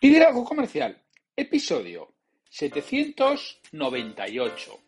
Liderazgo 0.00 0.44
Comercial, 0.44 0.96
episodio 1.34 2.14
798. 2.48 4.80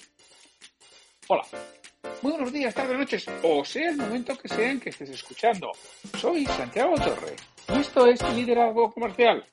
Hola, 1.27 1.43
muy 2.23 2.31
buenos 2.31 2.53
días, 2.53 2.73
tardes, 2.73 2.97
noches, 2.97 3.27
o 3.43 3.65
sea 3.65 3.91
el 3.91 3.97
momento 3.97 4.39
que 4.39 4.47
sea 4.47 4.71
en 4.71 4.79
que 4.79 4.91
estés 4.91 5.11
escuchando. 5.11 5.73
Soy 6.17 6.47
Santiago 6.47 6.95
Torre 6.95 7.35
y 7.75 7.81
esto 7.81 8.07
es 8.07 8.23
Liderazgo 8.37 8.93
Comercial. 8.93 9.45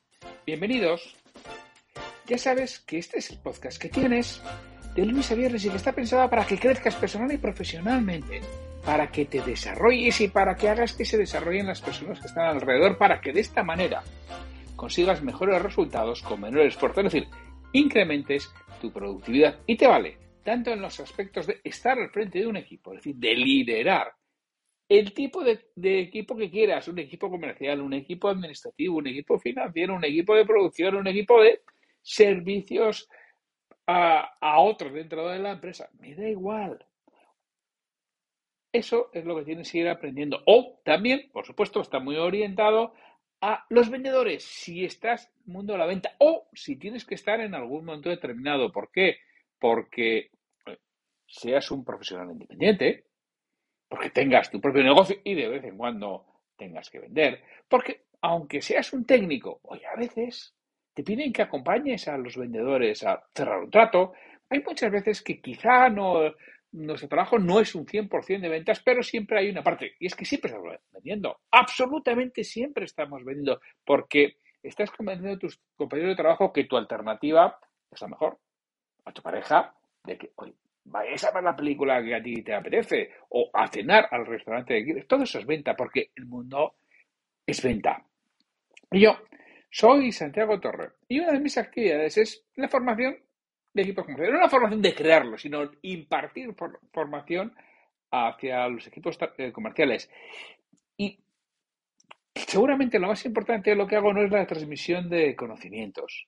Bienvenidos. 0.45 1.15
Ya 2.27 2.37
sabes 2.37 2.79
que 2.81 2.99
este 2.99 3.17
es 3.17 3.31
el 3.31 3.39
podcast 3.39 3.81
que 3.81 3.89
tienes 3.89 4.39
de 4.93 5.07
lunes 5.07 5.31
a 5.31 5.35
viernes 5.35 5.65
y 5.65 5.71
que 5.71 5.77
está 5.77 5.91
pensado 5.91 6.29
para 6.29 6.45
que 6.45 6.59
crezcas 6.59 6.93
personal 6.97 7.31
y 7.31 7.39
profesionalmente, 7.39 8.41
para 8.85 9.11
que 9.11 9.25
te 9.25 9.41
desarrolles 9.41 10.21
y 10.21 10.27
para 10.27 10.55
que 10.55 10.69
hagas 10.69 10.93
que 10.93 11.03
se 11.03 11.17
desarrollen 11.17 11.65
las 11.65 11.81
personas 11.81 12.19
que 12.19 12.27
están 12.27 12.45
alrededor, 12.45 12.99
para 12.99 13.19
que 13.19 13.33
de 13.33 13.39
esta 13.39 13.63
manera 13.63 14.03
consigas 14.77 15.21
mejores 15.21 15.61
resultados 15.61 16.21
con 16.21 16.39
menor 16.39 16.61
esfuerzo. 16.61 17.01
Es 17.01 17.11
decir, 17.11 17.27
incrementes 17.73 18.53
tu 18.79 18.93
productividad 18.93 19.59
y 19.65 19.75
te 19.75 19.87
vale 19.87 20.17
tanto 20.43 20.71
en 20.71 20.81
los 20.81 20.97
aspectos 21.01 21.45
de 21.45 21.59
estar 21.61 21.99
al 21.99 22.09
frente 22.09 22.39
de 22.39 22.47
un 22.47 22.55
equipo, 22.55 22.93
es 22.93 22.99
decir, 22.99 23.15
de 23.17 23.35
liderar 23.35 24.13
el 24.87 25.13
tipo 25.13 25.43
de, 25.43 25.59
equipo 25.75 26.37
que 26.37 26.49
quieras, 26.49 26.87
un 26.87 26.99
equipo 26.99 27.29
comercial, 27.29 27.81
un 27.81 27.93
equipo 27.93 28.29
administrativo, 28.29 28.97
un 28.97 29.07
equipo 29.07 29.37
financiero, 29.37 29.95
un 29.95 30.05
equipo 30.05 30.33
de 30.33 30.45
producción, 30.45 30.95
un 30.95 31.07
equipo 31.07 31.41
de 31.41 31.61
servicios 32.01 33.09
a, 33.85 34.37
a 34.39 34.59
otros 34.59 34.93
dentro 34.93 35.27
de 35.27 35.39
la 35.39 35.51
empresa. 35.51 35.89
Me 35.99 36.15
da 36.15 36.29
igual. 36.29 36.85
Eso 38.71 39.09
es 39.11 39.25
lo 39.25 39.35
que 39.35 39.43
tienes 39.43 39.69
que 39.69 39.79
ir 39.79 39.89
aprendiendo. 39.89 40.41
O 40.45 40.79
también, 40.85 41.29
por 41.33 41.45
supuesto, 41.45 41.81
está 41.81 41.99
muy 41.99 42.15
orientado 42.15 42.93
a 43.41 43.65
los 43.69 43.89
vendedores 43.89 44.43
si 44.43 44.83
estás 44.83 45.25
en 45.25 45.43
el 45.47 45.53
mundo 45.53 45.73
de 45.73 45.79
la 45.79 45.85
venta 45.85 46.15
o 46.19 46.47
si 46.53 46.75
tienes 46.75 47.05
que 47.05 47.15
estar 47.15 47.39
en 47.39 47.53
algún 47.53 47.85
momento 47.85 48.09
determinado. 48.09 48.71
¿Por 48.71 48.91
qué? 48.91 49.17
Porque 49.59 50.31
eh, 50.65 50.77
seas 51.25 51.69
un 51.71 51.83
profesional 51.83 52.31
independiente, 52.31 53.05
porque 53.87 54.09
tengas 54.09 54.49
tu 54.49 54.59
propio 54.59 54.83
negocio 54.83 55.17
y 55.23 55.35
de 55.35 55.47
vez 55.47 55.63
en 55.63 55.77
cuando 55.77 56.25
tengas 56.57 56.89
que 56.89 56.99
vender, 56.99 57.41
porque 57.67 58.05
aunque 58.21 58.61
seas 58.61 58.91
un 58.93 59.05
técnico, 59.05 59.59
oye, 59.63 59.85
a 59.85 59.95
veces 59.95 60.55
te 60.93 61.03
piden 61.03 61.31
que 61.31 61.43
acompañes 61.43 62.07
a 62.07 62.17
los 62.17 62.35
vendedores 62.35 63.03
a 63.03 63.23
cerrar 63.33 63.59
un 63.59 63.69
trato. 63.69 64.13
Hay 64.49 64.63
muchas 64.63 64.91
veces 64.91 65.21
que 65.21 65.39
quizá 65.39 65.89
no, 65.89 66.33
nuestro 66.77 67.09
trabajo 67.09 67.39
no 67.39 67.59
es 67.59 67.73
un 67.75 67.85
100% 67.85 68.39
de 68.39 68.49
ventas, 68.49 68.81
pero 68.83 69.01
siempre 69.01 69.39
hay 69.39 69.49
una 69.49 69.63
parte. 69.63 69.95
Y 69.99 70.07
es 70.07 70.15
que 70.15 70.25
siempre 70.25 70.51
estamos 70.51 70.75
vendiendo. 70.91 71.39
Absolutamente 71.51 72.43
siempre 72.43 72.85
estamos 72.85 73.23
vendiendo. 73.23 73.59
Porque 73.83 74.37
estás 74.61 74.91
convenciendo 74.91 75.35
a 75.35 75.39
tus 75.39 75.59
compañeros 75.75 76.11
de 76.11 76.21
trabajo 76.21 76.53
que 76.53 76.65
tu 76.65 76.77
alternativa 76.77 77.59
es 77.91 78.01
la 78.01 78.07
mejor. 78.07 78.37
A 79.05 79.11
tu 79.11 79.21
pareja, 79.21 79.73
de 80.03 80.17
que, 80.17 80.31
oye, 80.35 80.53
vayas 80.83 81.23
a 81.23 81.31
ver 81.31 81.43
la 81.43 81.55
película 81.55 82.03
que 82.03 82.15
a 82.15 82.21
ti 82.21 82.43
te 82.43 82.53
apetece. 82.53 83.11
O 83.29 83.49
a 83.53 83.67
cenar 83.67 84.07
al 84.11 84.25
restaurante 84.25 84.75
que 84.75 84.85
quieres. 84.85 85.07
Todo 85.07 85.23
eso 85.23 85.39
es 85.39 85.45
venta, 85.45 85.75
porque 85.75 86.11
el 86.15 86.25
mundo 86.25 86.75
es 87.45 87.61
venta. 87.63 88.05
Y 88.91 89.01
yo 89.01 89.17
soy 89.69 90.11
Santiago 90.11 90.59
Torre. 90.59 90.91
Y 91.07 91.19
una 91.19 91.33
de 91.33 91.39
mis 91.39 91.57
actividades 91.57 92.17
es 92.17 92.45
la 92.55 92.67
formación 92.67 93.17
de 93.77 93.83
equipos 93.83 94.05
comerciales. 94.05 94.33
No 94.33 94.39
una 94.39 94.49
formación 94.49 94.81
de 94.81 94.93
crearlo, 94.93 95.37
sino 95.37 95.71
impartir 95.81 96.53
formación 96.91 97.53
hacia 98.11 98.67
los 98.67 98.85
equipos 98.87 99.17
eh, 99.37 99.51
comerciales. 99.51 100.09
Y 100.97 101.19
seguramente 102.33 102.99
lo 102.99 103.07
más 103.07 103.25
importante 103.25 103.69
de 103.69 103.75
lo 103.75 103.87
que 103.87 103.95
hago 103.95 104.13
no 104.13 104.23
es 104.23 104.31
la 104.31 104.45
transmisión 104.45 105.09
de 105.09 105.35
conocimientos, 105.35 106.27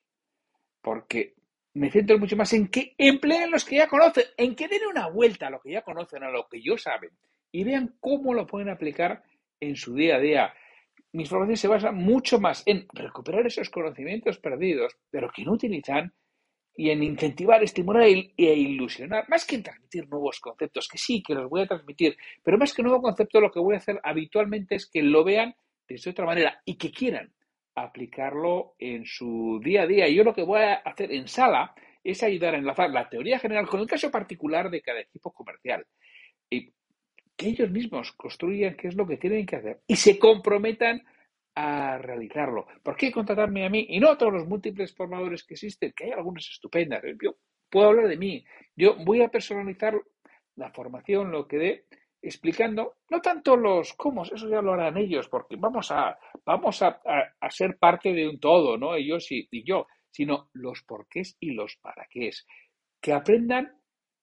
porque 0.80 1.34
me 1.74 1.90
centro 1.90 2.18
mucho 2.18 2.36
más 2.36 2.52
en 2.52 2.68
que 2.68 2.94
empleen 2.98 3.50
los 3.50 3.64
que 3.64 3.76
ya 3.76 3.86
conocen, 3.86 4.24
en 4.36 4.54
que 4.56 4.68
den 4.68 4.86
una 4.90 5.08
vuelta 5.08 5.46
a 5.46 5.50
lo 5.50 5.60
que 5.60 5.72
ya 5.72 5.82
conocen, 5.82 6.24
a 6.24 6.30
lo 6.30 6.48
que 6.48 6.60
yo 6.60 6.76
saben, 6.76 7.10
y 7.52 7.64
vean 7.64 7.96
cómo 8.00 8.34
lo 8.34 8.46
pueden 8.46 8.68
aplicar 8.68 9.22
en 9.60 9.76
su 9.76 9.94
día 9.94 10.16
a 10.16 10.20
día. 10.20 10.54
Mis 11.12 11.28
formaciones 11.28 11.60
se 11.60 11.68
basan 11.68 11.96
mucho 11.96 12.40
más 12.40 12.62
en 12.66 12.86
recuperar 12.92 13.46
esos 13.46 13.70
conocimientos 13.70 14.38
perdidos, 14.38 14.96
pero 15.10 15.30
que 15.30 15.44
no 15.44 15.52
utilizan 15.52 16.12
y 16.76 16.90
en 16.90 17.02
incentivar, 17.02 17.62
estimular 17.62 18.04
e, 18.04 18.32
e 18.36 18.54
ilusionar, 18.54 19.28
más 19.28 19.44
que 19.44 19.56
en 19.56 19.62
transmitir 19.62 20.08
nuevos 20.08 20.40
conceptos, 20.40 20.88
que 20.88 20.98
sí, 20.98 21.22
que 21.22 21.34
los 21.34 21.48
voy 21.50 21.62
a 21.62 21.66
transmitir, 21.66 22.16
pero 22.42 22.58
más 22.58 22.72
que 22.72 22.82
nuevo 22.82 23.02
concepto, 23.02 23.40
lo 23.40 23.50
que 23.50 23.60
voy 23.60 23.74
a 23.74 23.78
hacer 23.78 24.00
habitualmente 24.02 24.76
es 24.76 24.86
que 24.86 25.02
lo 25.02 25.24
vean 25.24 25.54
de 25.96 26.10
otra 26.10 26.26
manera 26.26 26.60
y 26.64 26.76
que 26.76 26.90
quieran 26.90 27.32
aplicarlo 27.74 28.74
en 28.78 29.04
su 29.04 29.60
día 29.62 29.82
a 29.82 29.86
día. 29.86 30.08
Yo 30.08 30.24
lo 30.24 30.34
que 30.34 30.42
voy 30.42 30.60
a 30.60 30.74
hacer 30.74 31.12
en 31.12 31.26
sala 31.28 31.74
es 32.02 32.22
ayudar 32.22 32.54
a 32.54 32.58
enlazar 32.58 32.90
la 32.90 33.08
teoría 33.08 33.38
general 33.38 33.66
con 33.66 33.80
el 33.80 33.86
caso 33.86 34.10
particular 34.10 34.70
de 34.70 34.80
cada 34.80 35.00
equipo 35.00 35.32
comercial. 35.32 35.86
Y 36.48 36.72
que 37.36 37.48
ellos 37.48 37.70
mismos 37.70 38.12
construyan 38.12 38.76
qué 38.76 38.88
es 38.88 38.94
lo 38.94 39.06
que 39.06 39.16
tienen 39.16 39.46
que 39.46 39.56
hacer 39.56 39.80
y 39.86 39.96
se 39.96 40.18
comprometan 40.18 41.02
a 41.54 41.98
realizarlo. 41.98 42.66
¿Por 42.82 42.96
qué 42.96 43.12
contratarme 43.12 43.66
a 43.66 43.70
mí 43.70 43.86
y 43.88 44.00
no 44.00 44.10
a 44.10 44.18
todos 44.18 44.32
los 44.32 44.46
múltiples 44.46 44.94
formadores 44.94 45.44
que 45.44 45.54
existen? 45.54 45.92
Que 45.94 46.04
hay 46.04 46.10
algunos 46.12 46.48
estupendas. 46.48 47.02
Yo 47.22 47.36
puedo 47.68 47.88
hablar 47.88 48.08
de 48.08 48.16
mí. 48.16 48.44
Yo 48.76 48.96
voy 49.04 49.22
a 49.22 49.28
personalizar 49.28 49.94
la 50.56 50.70
formación, 50.70 51.30
lo 51.30 51.46
que 51.46 51.56
dé, 51.56 51.86
explicando 52.22 52.98
no 53.08 53.20
tanto 53.20 53.56
los 53.56 53.94
cómo, 53.94 54.24
eso 54.24 54.48
ya 54.48 54.60
lo 54.60 54.72
harán 54.72 54.96
ellos, 54.98 55.28
porque 55.28 55.56
vamos 55.56 55.90
a, 55.90 56.18
vamos 56.44 56.82
a, 56.82 57.00
ser 57.48 57.78
parte 57.78 58.12
de 58.12 58.28
un 58.28 58.38
todo, 58.38 58.76
¿no? 58.76 58.94
Ellos 58.94 59.26
y, 59.30 59.48
yo, 59.64 59.86
sino 60.10 60.50
los 60.52 60.82
porqués 60.82 61.36
y 61.40 61.52
los 61.52 61.76
para 61.76 62.06
qué 62.10 62.30
Que 63.00 63.12
aprendan 63.12 63.74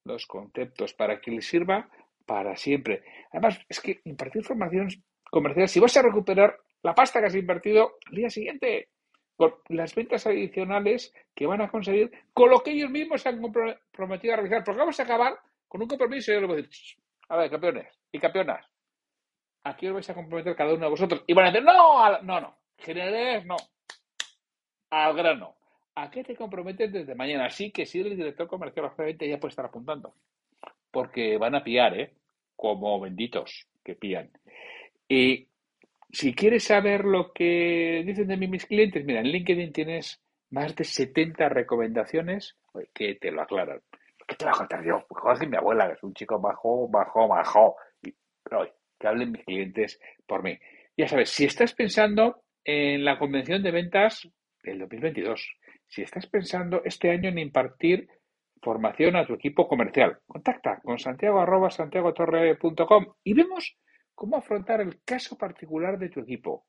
los 0.03 0.25
conceptos 0.27 0.93
para 0.93 1.19
que 1.19 1.31
les 1.31 1.47
sirva 1.47 1.89
para 2.25 2.55
siempre. 2.55 3.03
Además, 3.31 3.59
es 3.67 3.81
que 3.81 4.01
impartir 4.05 4.43
formación 4.43 4.89
comercial, 5.29 5.67
si 5.67 5.79
vas 5.79 5.97
a 5.97 6.01
recuperar 6.01 6.57
la 6.83 6.95
pasta 6.95 7.19
que 7.19 7.27
has 7.27 7.35
invertido 7.35 7.97
al 8.07 8.15
día 8.15 8.29
siguiente 8.29 8.89
con 9.35 9.53
las 9.69 9.93
ventas 9.93 10.25
adicionales 10.25 11.13
que 11.35 11.45
van 11.45 11.61
a 11.61 11.69
conseguir 11.69 12.11
con 12.33 12.49
lo 12.49 12.61
que 12.61 12.71
ellos 12.71 12.89
mismos 12.89 13.21
se 13.21 13.29
han 13.29 13.41
comprometido 13.41 14.33
a 14.33 14.37
realizar. 14.37 14.63
Porque 14.63 14.79
vamos 14.79 14.99
a 14.99 15.03
acabar 15.03 15.37
con 15.67 15.81
un 15.81 15.87
compromiso 15.87 16.31
y 16.31 16.35
yo 16.35 16.41
les 16.41 16.49
voy 16.49 16.59
a 16.59 16.61
decir, 16.63 16.97
a 17.29 17.37
ver, 17.37 17.49
campeones 17.51 17.87
y 18.11 18.19
campeonas, 18.19 18.65
aquí 19.63 19.87
os 19.87 19.93
vais 19.93 20.09
a 20.09 20.15
comprometer 20.15 20.55
cada 20.55 20.73
uno 20.73 20.85
de 20.85 20.89
vosotros. 20.89 21.23
Y 21.27 21.33
van 21.33 21.45
a 21.45 21.51
decir, 21.51 21.63
no, 21.63 22.21
no, 22.21 22.41
no, 22.41 22.57
generales 22.77 23.45
no, 23.45 23.57
al 24.89 25.15
grano. 25.15 25.55
¿A 25.95 26.11
qué 26.11 26.23
te 26.23 26.35
comprometes 26.35 26.91
desde 26.91 27.15
mañana? 27.15 27.45
Así 27.45 27.71
que 27.71 27.85
si 27.85 27.99
eres 27.99 28.15
director 28.15 28.47
comercial, 28.47 28.85
obviamente 28.85 29.27
ya 29.27 29.39
puedes 29.39 29.53
estar 29.53 29.65
apuntando. 29.65 30.13
Porque 30.91 31.37
van 31.37 31.55
a 31.55 31.63
pillar, 31.63 31.99
¿eh? 31.99 32.13
Como 32.55 32.99
benditos 32.99 33.67
que 33.83 33.95
pillan. 33.95 34.31
Y 35.09 35.46
si 36.11 36.33
quieres 36.33 36.63
saber 36.63 37.05
lo 37.05 37.31
que 37.33 38.03
dicen 38.05 38.27
de 38.27 38.37
mí 38.37 38.47
mis 38.47 38.65
clientes, 38.65 39.03
mira, 39.05 39.19
en 39.19 39.27
LinkedIn 39.27 39.73
tienes 39.73 40.21
más 40.49 40.75
de 40.75 40.83
70 40.83 41.49
recomendaciones 41.49 42.57
que 42.93 43.15
te 43.15 43.31
lo 43.31 43.41
aclaran. 43.41 43.81
¿Qué 44.27 44.35
te 44.35 44.45
va 44.45 44.51
a 44.51 44.57
contar 44.57 44.83
yo? 44.85 45.05
Pues 45.07 45.47
mi 45.47 45.55
abuela, 45.55 45.87
que 45.87 45.93
es 45.93 46.03
un 46.03 46.13
chico 46.13 46.39
bajo, 46.39 46.87
bajo, 46.89 47.27
bajo. 47.27 47.75
Y, 48.01 48.13
pero, 48.43 48.67
que 48.99 49.07
hablen 49.07 49.31
mis 49.31 49.43
clientes 49.45 49.99
por 50.25 50.43
mí. 50.43 50.57
Ya 50.97 51.07
sabes, 51.07 51.29
si 51.29 51.45
estás 51.45 51.73
pensando 51.73 52.43
en 52.63 53.05
la 53.05 53.19
convención 53.19 53.61
de 53.63 53.71
ventas 53.71 54.27
del 54.63 54.79
2022, 54.79 55.55
si 55.87 56.01
estás 56.01 56.27
pensando 56.27 56.81
este 56.83 57.09
año 57.11 57.29
en 57.29 57.39
impartir 57.39 58.09
formación 58.61 59.15
a 59.15 59.25
tu 59.25 59.33
equipo 59.33 59.67
comercial, 59.67 60.19
contacta 60.25 60.79
con 60.83 60.97
santiago 60.97 61.39
arroba 61.39 61.69
y 63.23 63.33
vemos 63.33 63.77
cómo 64.17 64.35
afrontar 64.35 64.81
el 64.81 65.03
caso 65.03 65.37
particular 65.37 65.99
de 65.99 66.09
tu 66.09 66.21
equipo. 66.21 66.65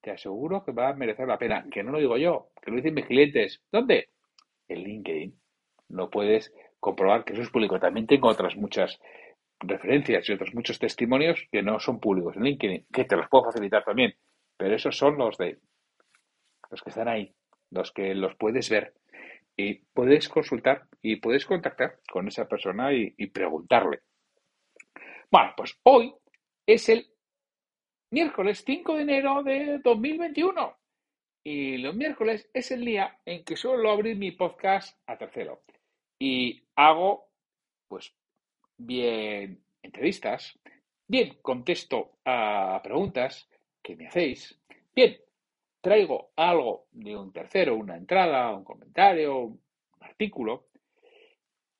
Te 0.00 0.12
aseguro 0.12 0.64
que 0.64 0.70
va 0.70 0.90
a 0.90 0.94
merecer 0.94 1.26
la 1.26 1.36
pena. 1.36 1.66
Que 1.68 1.82
no 1.82 1.90
lo 1.90 1.98
digo 1.98 2.16
yo, 2.16 2.52
que 2.62 2.70
lo 2.70 2.76
dicen 2.76 2.94
mis 2.94 3.06
clientes. 3.06 3.60
¿Dónde? 3.72 4.10
En 4.68 4.84
LinkedIn. 4.84 5.34
No 5.88 6.08
puedes 6.08 6.54
comprobar 6.78 7.24
que 7.24 7.32
eso 7.32 7.42
es 7.42 7.50
público. 7.50 7.80
También 7.80 8.06
tengo 8.06 8.28
otras 8.28 8.54
muchas 8.56 9.00
referencias 9.58 10.28
y 10.28 10.32
otros 10.32 10.54
muchos 10.54 10.78
testimonios 10.78 11.44
que 11.50 11.60
no 11.60 11.80
son 11.80 11.98
públicos 11.98 12.36
en 12.36 12.44
LinkedIn, 12.44 12.86
que 12.92 13.04
te 13.04 13.16
los 13.16 13.28
puedo 13.28 13.46
facilitar 13.46 13.82
también. 13.84 14.14
Pero 14.56 14.76
esos 14.76 14.96
son 14.96 15.18
los 15.18 15.36
de 15.38 15.58
los 16.70 16.82
que 16.82 16.90
están 16.90 17.08
ahí, 17.08 17.34
los 17.70 17.90
que 17.90 18.14
los 18.14 18.36
puedes 18.36 18.70
ver. 18.70 18.94
Y 19.56 19.80
puedes 19.92 20.28
consultar 20.28 20.86
y 21.02 21.16
puedes 21.16 21.44
contactar 21.46 21.98
con 22.12 22.28
esa 22.28 22.46
persona 22.46 22.92
y, 22.92 23.12
y 23.18 23.26
preguntarle. 23.26 24.02
Bueno, 25.32 25.52
pues 25.56 25.76
hoy 25.82 26.14
es 26.72 26.88
el 26.88 27.10
miércoles 28.12 28.62
5 28.64 28.94
de 28.94 29.02
enero 29.02 29.42
de 29.42 29.78
2021. 29.78 30.76
Y 31.42 31.78
los 31.78 31.96
miércoles 31.96 32.48
es 32.52 32.70
el 32.70 32.84
día 32.84 33.18
en 33.24 33.44
que 33.44 33.56
suelo 33.56 33.90
abrir 33.90 34.16
mi 34.16 34.30
podcast 34.30 34.96
a 35.06 35.16
tercero. 35.16 35.62
Y 36.20 36.62
hago, 36.76 37.28
pues, 37.88 38.14
bien 38.76 39.64
entrevistas, 39.82 40.58
bien 41.08 41.38
contesto 41.42 42.18
a 42.24 42.80
preguntas 42.84 43.48
que 43.82 43.96
me 43.96 44.06
hacéis, 44.06 44.60
bien 44.94 45.16
traigo 45.80 46.30
algo 46.36 46.86
de 46.92 47.16
un 47.16 47.32
tercero, 47.32 47.74
una 47.74 47.96
entrada, 47.96 48.54
un 48.54 48.62
comentario, 48.62 49.38
un 49.38 49.60
artículo, 50.00 50.68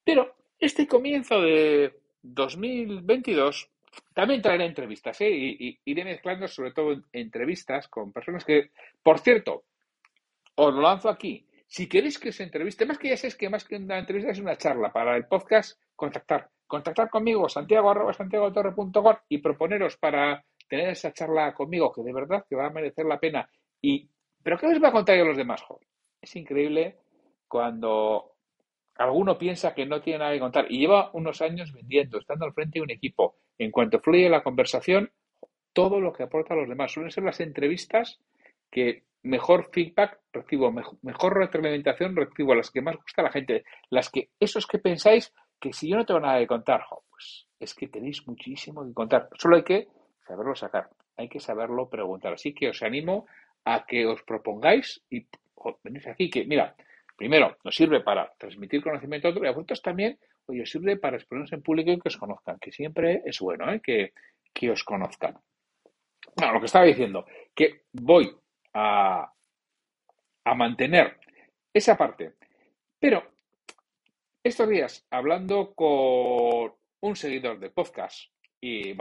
pero 0.03 0.35
este 0.59 0.89
comienzo 0.89 1.43
de 1.43 2.01
2022 2.23 3.71
también 4.15 4.43
traeré 4.43 4.67
entrevistas, 4.67 5.21
¿eh? 5.21 5.31
y, 5.31 5.81
iré 5.85 6.05
mezclando 6.05 6.47
sobre 6.49 6.73
todo 6.73 7.03
entrevistas 7.13 7.89
con 7.89 8.13
personas 8.13 8.45
que, 8.45 8.71
por 9.03 9.19
cierto, 9.19 9.65
os 10.57 10.75
lo 10.75 10.81
lanzo 10.81 11.09
aquí. 11.09 11.47
Si 11.67 11.89
queréis 11.89 12.19
que 12.19 12.31
os 12.31 12.41
entreviste, 12.41 12.85
más 12.85 12.99
que 12.99 13.11
ya 13.11 13.17
sé 13.17 13.37
que 13.37 13.49
más 13.49 13.65
que 13.65 13.77
una 13.77 13.99
entrevista 13.99 14.33
es 14.33 14.41
una 14.41 14.57
charla 14.57 14.93
para 14.93 15.17
el 15.17 15.27
podcast, 15.27 15.81
contactar. 15.95 16.51
Contactar 16.67 17.11
conmigo, 17.11 17.49
santiago 17.49 17.91
arroba 17.91 18.15
y 19.29 19.39
proponeros 19.39 19.97
para 19.97 20.45
tener 20.69 20.91
esa 20.91 21.13
charla 21.13 21.53
conmigo, 21.53 21.93
que 21.93 22.03
de 22.03 22.13
verdad 22.13 22.45
que 22.49 22.57
va 22.57 22.67
a 22.67 22.71
merecer 22.71 23.05
la 23.07 23.19
pena. 23.19 23.49
Y, 23.81 24.09
¿Pero 24.43 24.57
qué 24.59 24.67
os 24.67 24.79
voy 24.79 24.89
a 24.89 24.93
contar 24.93 25.17
yo 25.17 25.25
a 25.25 25.27
los 25.27 25.37
demás? 25.37 25.63
Es 26.21 26.37
increíble 26.37 26.99
cuando 27.49 28.37
alguno 28.97 29.37
piensa 29.37 29.75
que 29.75 29.87
no 29.87 30.01
tiene 30.01 30.21
nada 30.21 30.33
que 30.33 30.41
contar 30.41 30.67
y 30.71 30.79
lleva 30.79 31.11
unos 31.13 31.41
años 31.43 31.73
vendiendo, 31.73 32.19
estando 32.19 32.45
al 32.45 32.53
frente 32.53 32.79
de 32.79 32.85
un 32.85 32.91
equipo. 32.91 33.37
En 33.61 33.71
cuanto 33.71 34.01
fluye 34.01 34.31
la 34.31 34.43
conversación, 34.43 35.13
todo 35.75 36.01
lo 36.01 36.15
que 36.15 36.23
aporta 36.23 36.55
a 36.55 36.57
los 36.57 36.69
demás. 36.69 36.93
Suelen 36.93 37.11
ser 37.11 37.25
las 37.25 37.41
entrevistas 37.41 38.19
que 38.71 39.05
mejor 39.23 39.69
feedback 39.71 40.19
recibo, 40.33 40.73
mejor, 40.73 41.37
retroalimentación 41.37 42.17
recibo, 42.17 42.55
las 42.55 42.71
que 42.71 42.81
más 42.81 42.97
gusta 42.97 43.21
a 43.21 43.25
la 43.25 43.31
gente, 43.31 43.65
las 43.91 44.09
que, 44.09 44.31
esos 44.41 44.67
que 44.67 44.79
pensáis 44.79 45.35
que 45.61 45.75
si 45.75 45.91
yo 45.91 45.97
no 45.97 46.07
tengo 46.07 46.21
nada 46.21 46.39
que 46.39 46.47
contar, 46.47 46.87
pues 47.11 47.47
es 47.61 47.75
que 47.75 47.89
tenéis 47.89 48.27
muchísimo 48.27 48.83
que 48.87 48.95
contar. 48.95 49.29
Solo 49.39 49.57
hay 49.57 49.63
que 49.63 49.89
saberlo 50.27 50.55
sacar, 50.55 50.89
hay 51.19 51.29
que 51.29 51.39
saberlo 51.39 51.91
preguntar. 51.91 52.33
Así 52.33 52.55
que 52.55 52.71
os 52.71 52.83
animo 52.83 53.27
a 53.67 53.85
que 53.85 54.07
os 54.07 54.23
propongáis 54.23 55.03
y 55.11 55.27
venís 55.85 56.07
aquí, 56.07 56.31
que 56.31 56.47
mira, 56.47 56.75
primero, 57.15 57.59
nos 57.63 57.75
sirve 57.75 58.01
para 58.01 58.33
transmitir 58.39 58.83
conocimiento 58.83 59.29
a 59.29 59.33
otros 59.33 59.45
y 59.45 59.49
a 59.49 59.53
vosotros 59.53 59.83
también, 59.83 60.19
oye, 60.51 60.63
os 60.63 60.71
sirve 60.71 60.97
para 60.97 61.17
exponerse 61.17 61.55
en 61.55 61.63
público 61.63 61.91
y 61.91 61.99
que 61.99 62.09
os 62.09 62.17
conozcan, 62.17 62.59
que 62.59 62.73
siempre 62.73 63.23
es 63.25 63.39
bueno 63.41 63.73
¿eh? 63.73 63.81
que, 63.81 64.13
que 64.53 64.71
os 64.71 64.85
conozcan. 64.85 65.39
Bueno, 66.37 66.55
lo 66.55 66.61
que 66.61 66.67
estaba 66.67 66.85
diciendo, 66.85 67.27
que 67.55 67.83
voy 67.93 68.37
a, 68.75 69.33
a 70.45 70.55
mantener 70.55 71.19
esa 71.73 71.97
parte. 71.97 72.35
Pero 72.99 73.23
estos 74.43 74.69
días, 74.69 75.07
hablando 75.11 75.75
con 75.75 76.73
un 77.03 77.17
seguidor 77.17 77.59
de 77.59 77.71
podcast 77.71 78.31
y 78.61 78.95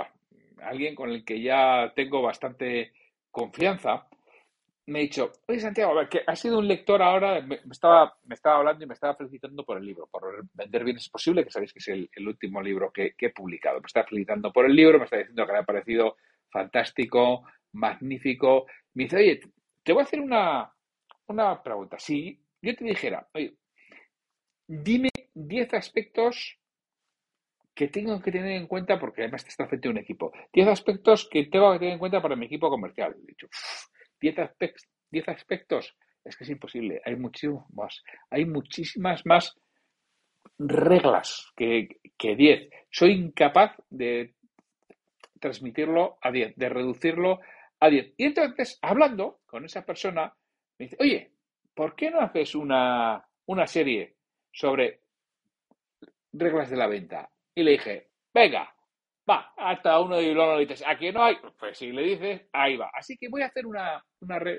alguien 0.61 0.95
con 0.95 1.09
el 1.09 1.23
que 1.23 1.41
ya 1.41 1.93
tengo 1.95 2.21
bastante 2.21 2.93
confianza, 3.31 4.08
me 4.89 4.99
ha 4.99 5.01
dicho, 5.03 5.31
oye 5.47 5.59
Santiago, 5.59 5.93
que 6.09 6.21
ha 6.25 6.35
sido 6.35 6.59
un 6.59 6.67
lector 6.67 7.01
ahora, 7.01 7.41
me, 7.41 7.59
estaba, 7.71 8.17
me 8.25 8.35
estaba 8.35 8.57
hablando 8.57 8.83
y 8.83 8.87
me 8.87 8.93
estaba 8.93 9.15
felicitando 9.15 9.63
por 9.63 9.77
el 9.77 9.85
libro, 9.85 10.07
por 10.07 10.45
Vender 10.53 10.83
Bienes 10.83 11.09
Posible, 11.09 11.43
que 11.43 11.51
sabéis 11.51 11.73
que 11.73 11.79
es 11.79 11.87
el, 11.87 12.27
último 12.27 12.61
libro 12.61 12.91
que, 12.91 13.13
he 13.17 13.29
publicado. 13.29 13.79
Me 13.79 13.85
está 13.85 14.03
felicitando 14.03 14.51
por 14.51 14.65
el 14.65 14.75
libro, 14.75 14.97
me 14.97 15.05
está 15.05 15.17
diciendo 15.17 15.45
que 15.45 15.51
le 15.51 15.59
ha 15.59 15.63
parecido 15.63 16.17
fantástico, 16.49 17.43
magnífico. 17.73 18.65
Me 18.95 19.03
dice, 19.03 19.17
oye, 19.17 19.39
te 19.83 19.93
voy 19.93 20.01
a 20.01 20.05
hacer 20.05 20.21
una, 20.21 20.73
una 21.27 21.61
pregunta. 21.61 21.99
Si 21.99 22.41
yo 22.61 22.75
te 22.75 22.83
dijera, 22.83 23.27
oye, 23.33 23.55
dime 24.67 25.09
10 25.33 25.73
aspectos 25.75 26.57
que 27.75 27.87
tengo 27.87 28.19
que 28.21 28.31
tener 28.31 28.51
en 28.51 28.67
cuenta, 28.67 28.99
porque 28.99 29.21
además 29.21 29.43
te 29.43 29.51
está 29.51 29.67
frente 29.67 29.87
a 29.87 29.91
un 29.91 29.99
equipo, 29.99 30.33
10 30.51 30.67
aspectos 30.67 31.29
que 31.31 31.45
tengo 31.45 31.71
que 31.71 31.79
tener 31.79 31.93
en 31.93 31.99
cuenta 31.99 32.21
para 32.21 32.35
mi 32.35 32.47
equipo 32.47 32.69
comercial. 32.69 33.15
He 33.23 33.25
dicho, 33.25 33.47
10 34.19 34.39
aspectos, 34.39 34.87
10 35.11 35.29
aspectos, 35.29 35.97
es 36.23 36.37
que 36.37 36.43
es 36.43 36.49
imposible, 36.49 37.01
hay 37.05 37.15
muchísimos 37.15 37.65
más, 37.71 38.03
hay 38.29 38.45
muchísimas 38.45 39.25
más 39.25 39.57
reglas 40.57 41.51
que, 41.55 41.87
que 42.17 42.35
10. 42.35 42.69
Soy 42.91 43.11
incapaz 43.11 43.75
de 43.89 44.35
transmitirlo 45.39 46.17
a 46.21 46.31
10, 46.31 46.55
de 46.55 46.69
reducirlo 46.69 47.39
a 47.79 47.89
10. 47.89 48.13
Y 48.17 48.25
entonces, 48.25 48.77
hablando 48.81 49.39
con 49.45 49.65
esa 49.65 49.85
persona, 49.85 50.33
me 50.77 50.85
dice, 50.85 50.97
oye, 50.99 51.31
¿por 51.73 51.95
qué 51.95 52.11
no 52.11 52.19
haces 52.19 52.55
una, 52.55 53.25
una 53.45 53.67
serie 53.67 54.15
sobre 54.51 55.01
reglas 56.33 56.69
de 56.69 56.77
la 56.77 56.87
venta? 56.87 57.29
Y 57.55 57.63
le 57.63 57.71
dije, 57.71 58.09
venga, 58.33 58.73
va, 59.29 59.53
hasta 59.57 59.99
uno 59.99 60.17
de 60.17 60.33
los 60.33 60.57
le 60.57 60.65
dices, 60.65 60.83
aquí 60.87 61.11
no 61.11 61.23
hay, 61.23 61.37
pues 61.57 61.77
si 61.77 61.91
le 61.91 62.03
dices, 62.03 62.47
ahí 62.53 62.77
va. 62.77 62.89
Así 62.93 63.17
que 63.17 63.29
voy 63.29 63.41
a 63.41 63.47
hacer 63.47 63.65
una, 63.65 64.03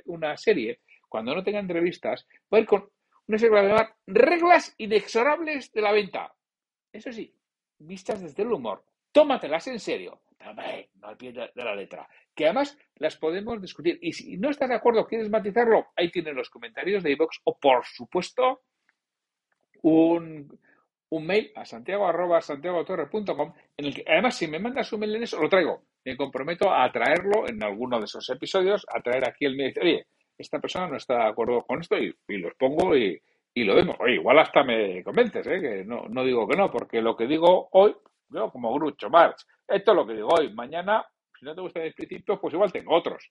una, 0.06 0.36
serie, 0.36 0.80
cuando 1.08 1.34
no 1.34 1.42
tenga 1.42 1.58
entrevistas, 1.58 2.26
voy 2.48 2.58
a 2.58 2.62
ir 2.62 2.68
con 2.68 2.88
una 3.26 3.38
serie 3.38 3.56
que 3.56 3.68
llamar 3.68 3.94
Reglas 4.06 4.74
Inexorables 4.78 5.72
de 5.72 5.80
la 5.80 5.92
Venta. 5.92 6.32
Eso 6.92 7.12
sí, 7.12 7.34
vistas 7.78 8.20
desde 8.20 8.42
el 8.42 8.52
humor. 8.52 8.84
Tómatelas 9.12 9.66
en 9.66 9.80
serio 9.80 10.22
no 10.40 11.08
al 11.08 11.16
pie 11.16 11.32
de 11.32 11.50
la 11.54 11.74
letra. 11.74 12.08
Que 12.34 12.46
además 12.46 12.78
las 12.96 13.16
podemos 13.16 13.60
discutir. 13.60 13.98
Y 14.00 14.12
si 14.12 14.36
no 14.36 14.50
estás 14.50 14.68
de 14.68 14.74
acuerdo, 14.74 15.06
quieres 15.06 15.30
matizarlo, 15.30 15.88
ahí 15.96 16.10
tienen 16.10 16.34
los 16.34 16.50
comentarios 16.50 17.02
de 17.02 17.12
iVox 17.12 17.40
o, 17.44 17.58
por 17.58 17.84
supuesto, 17.84 18.62
un, 19.82 20.59
un 21.10 21.26
mail 21.26 21.52
a 21.56 21.64
santiago 21.64 22.06
arroba 22.06 22.40
santiagotorre.com 22.40 23.52
en 23.76 23.84
el 23.84 23.94
que, 23.94 24.04
además, 24.06 24.36
si 24.36 24.46
me 24.46 24.58
mandas 24.58 24.92
un 24.92 25.00
mail 25.00 25.16
en 25.16 25.24
eso, 25.24 25.40
lo 25.40 25.48
traigo. 25.48 25.82
Me 26.04 26.16
comprometo 26.16 26.72
a 26.72 26.90
traerlo 26.90 27.48
en 27.48 27.62
alguno 27.62 27.98
de 27.98 28.04
esos 28.04 28.28
episodios, 28.30 28.86
a 28.88 29.00
traer 29.00 29.28
aquí 29.28 29.44
el 29.44 29.56
mail 29.56 29.74
oye, 29.80 30.06
esta 30.38 30.58
persona 30.58 30.88
no 30.88 30.96
está 30.96 31.24
de 31.24 31.28
acuerdo 31.28 31.62
con 31.62 31.80
esto 31.80 31.96
y, 31.98 32.14
los 32.38 32.54
pongo 32.54 32.96
y, 32.96 33.20
y, 33.54 33.64
lo 33.64 33.74
vemos. 33.74 33.96
Oye, 34.00 34.14
igual 34.14 34.38
hasta 34.38 34.62
me 34.62 35.02
convences, 35.02 35.46
¿eh? 35.46 35.60
que 35.60 35.84
no, 35.84 36.06
no 36.08 36.24
digo 36.24 36.48
que 36.48 36.56
no, 36.56 36.70
porque 36.70 37.02
lo 37.02 37.16
que 37.16 37.26
digo 37.26 37.68
hoy, 37.72 37.94
yo 38.28 38.50
como 38.50 38.72
Grucho 38.72 39.10
Marx, 39.10 39.46
esto 39.66 39.90
es 39.90 39.96
lo 39.96 40.06
que 40.06 40.14
digo 40.14 40.28
hoy. 40.28 40.52
Mañana, 40.54 41.04
si 41.38 41.44
no 41.44 41.54
te 41.54 41.60
gustan 41.60 41.82
mis 41.82 41.94
principios, 41.94 42.38
pues 42.40 42.54
igual 42.54 42.72
tengo 42.72 42.94
otros. 42.94 43.30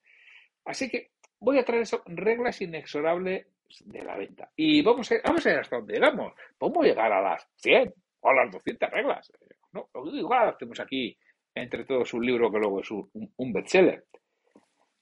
Así 0.65 0.89
que 0.89 1.11
voy 1.39 1.57
a 1.57 1.65
traer 1.65 1.83
eso, 1.83 2.03
reglas 2.05 2.61
inexorables 2.61 3.47
de 3.85 4.03
la 4.03 4.17
venta. 4.17 4.51
Y 4.55 4.81
vamos 4.81 5.11
a, 5.11 5.15
vamos 5.23 5.45
a 5.45 5.49
ver 5.49 5.59
hasta 5.59 5.77
dónde 5.77 5.93
llegamos. 5.93 6.33
Podemos 6.57 6.85
llegar 6.85 7.11
a 7.11 7.21
las 7.21 7.47
100 7.57 7.93
o 8.21 8.29
a 8.29 8.33
las 8.33 8.51
200 8.51 8.89
reglas. 8.89 9.31
No, 9.71 9.89
igual 10.13 10.49
hacemos 10.49 10.79
aquí 10.79 11.17
entre 11.53 11.85
todos 11.85 12.13
un 12.13 12.25
libro 12.25 12.51
que 12.51 12.59
luego 12.59 12.81
es 12.81 12.91
un, 12.91 13.09
un 13.35 13.53
bestseller. 13.53 14.05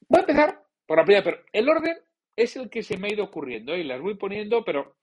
Voy 0.08 0.20
a 0.20 0.22
empezar 0.22 0.64
por 0.86 0.98
la 0.98 1.06
primera, 1.06 1.24
pero 1.24 1.44
el 1.52 1.70
orden 1.70 1.98
es 2.36 2.56
el 2.56 2.70
que 2.70 2.84
se 2.84 2.98
me 2.98 3.08
ha 3.08 3.14
ido 3.14 3.26
ocurriendo 3.26 3.76
y 3.76 3.84
las 3.84 4.02
voy 4.02 4.16
poniendo, 4.16 4.64
pero 4.64 4.98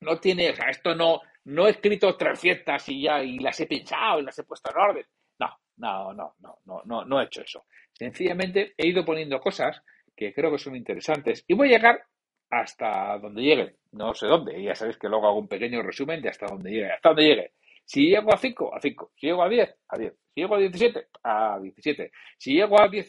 no 0.00 0.18
tiene, 0.18 0.50
o 0.50 0.54
sea, 0.54 0.68
esto 0.68 0.94
no, 0.94 1.20
no 1.44 1.66
he 1.66 1.70
escrito 1.70 2.16
300 2.16 2.88
y 2.88 3.02
ya 3.02 3.22
y 3.22 3.38
las 3.38 3.58
he 3.60 3.66
pensado 3.66 4.20
y 4.20 4.24
las 4.24 4.38
he 4.38 4.44
puesto 4.44 4.70
en 4.70 4.78
orden. 4.78 5.06
No, 5.38 6.12
no, 6.12 6.34
no, 6.38 6.58
no, 6.66 6.82
no, 6.84 7.04
no 7.04 7.20
he 7.20 7.24
hecho 7.24 7.42
eso. 7.42 7.64
Sencillamente 7.92 8.74
he 8.76 8.88
ido 8.88 9.04
poniendo 9.04 9.40
cosas 9.40 9.82
que 10.14 10.34
creo 10.34 10.50
que 10.50 10.58
son 10.58 10.76
interesantes 10.76 11.44
y 11.46 11.54
voy 11.54 11.68
a 11.68 11.78
llegar 11.78 12.04
hasta 12.50 13.18
donde 13.18 13.42
llegue. 13.42 13.76
No 13.92 14.14
sé 14.14 14.26
dónde. 14.26 14.62
Ya 14.62 14.74
sabéis 14.74 14.98
que 14.98 15.08
luego 15.08 15.28
hago 15.28 15.38
un 15.38 15.48
pequeño 15.48 15.82
resumen 15.82 16.20
de 16.20 16.28
hasta 16.28 16.46
donde 16.46 16.70
llegue. 16.70 16.92
Hasta 16.92 17.08
donde 17.10 17.24
llegue. 17.24 17.52
Si 17.84 18.08
llego 18.08 18.32
a 18.32 18.36
5, 18.36 18.74
a 18.74 18.80
5. 18.80 19.12
Si 19.16 19.26
llego 19.26 19.42
a 19.42 19.48
10, 19.48 19.76
a 19.88 19.98
10. 19.98 20.12
Si 20.34 20.40
llego 20.40 20.54
a 20.54 20.58
17, 20.58 21.08
a 21.24 21.58
17. 21.60 22.12
Si 22.38 22.54
llego 22.54 22.80
a 22.80 22.88
10, 22.88 23.08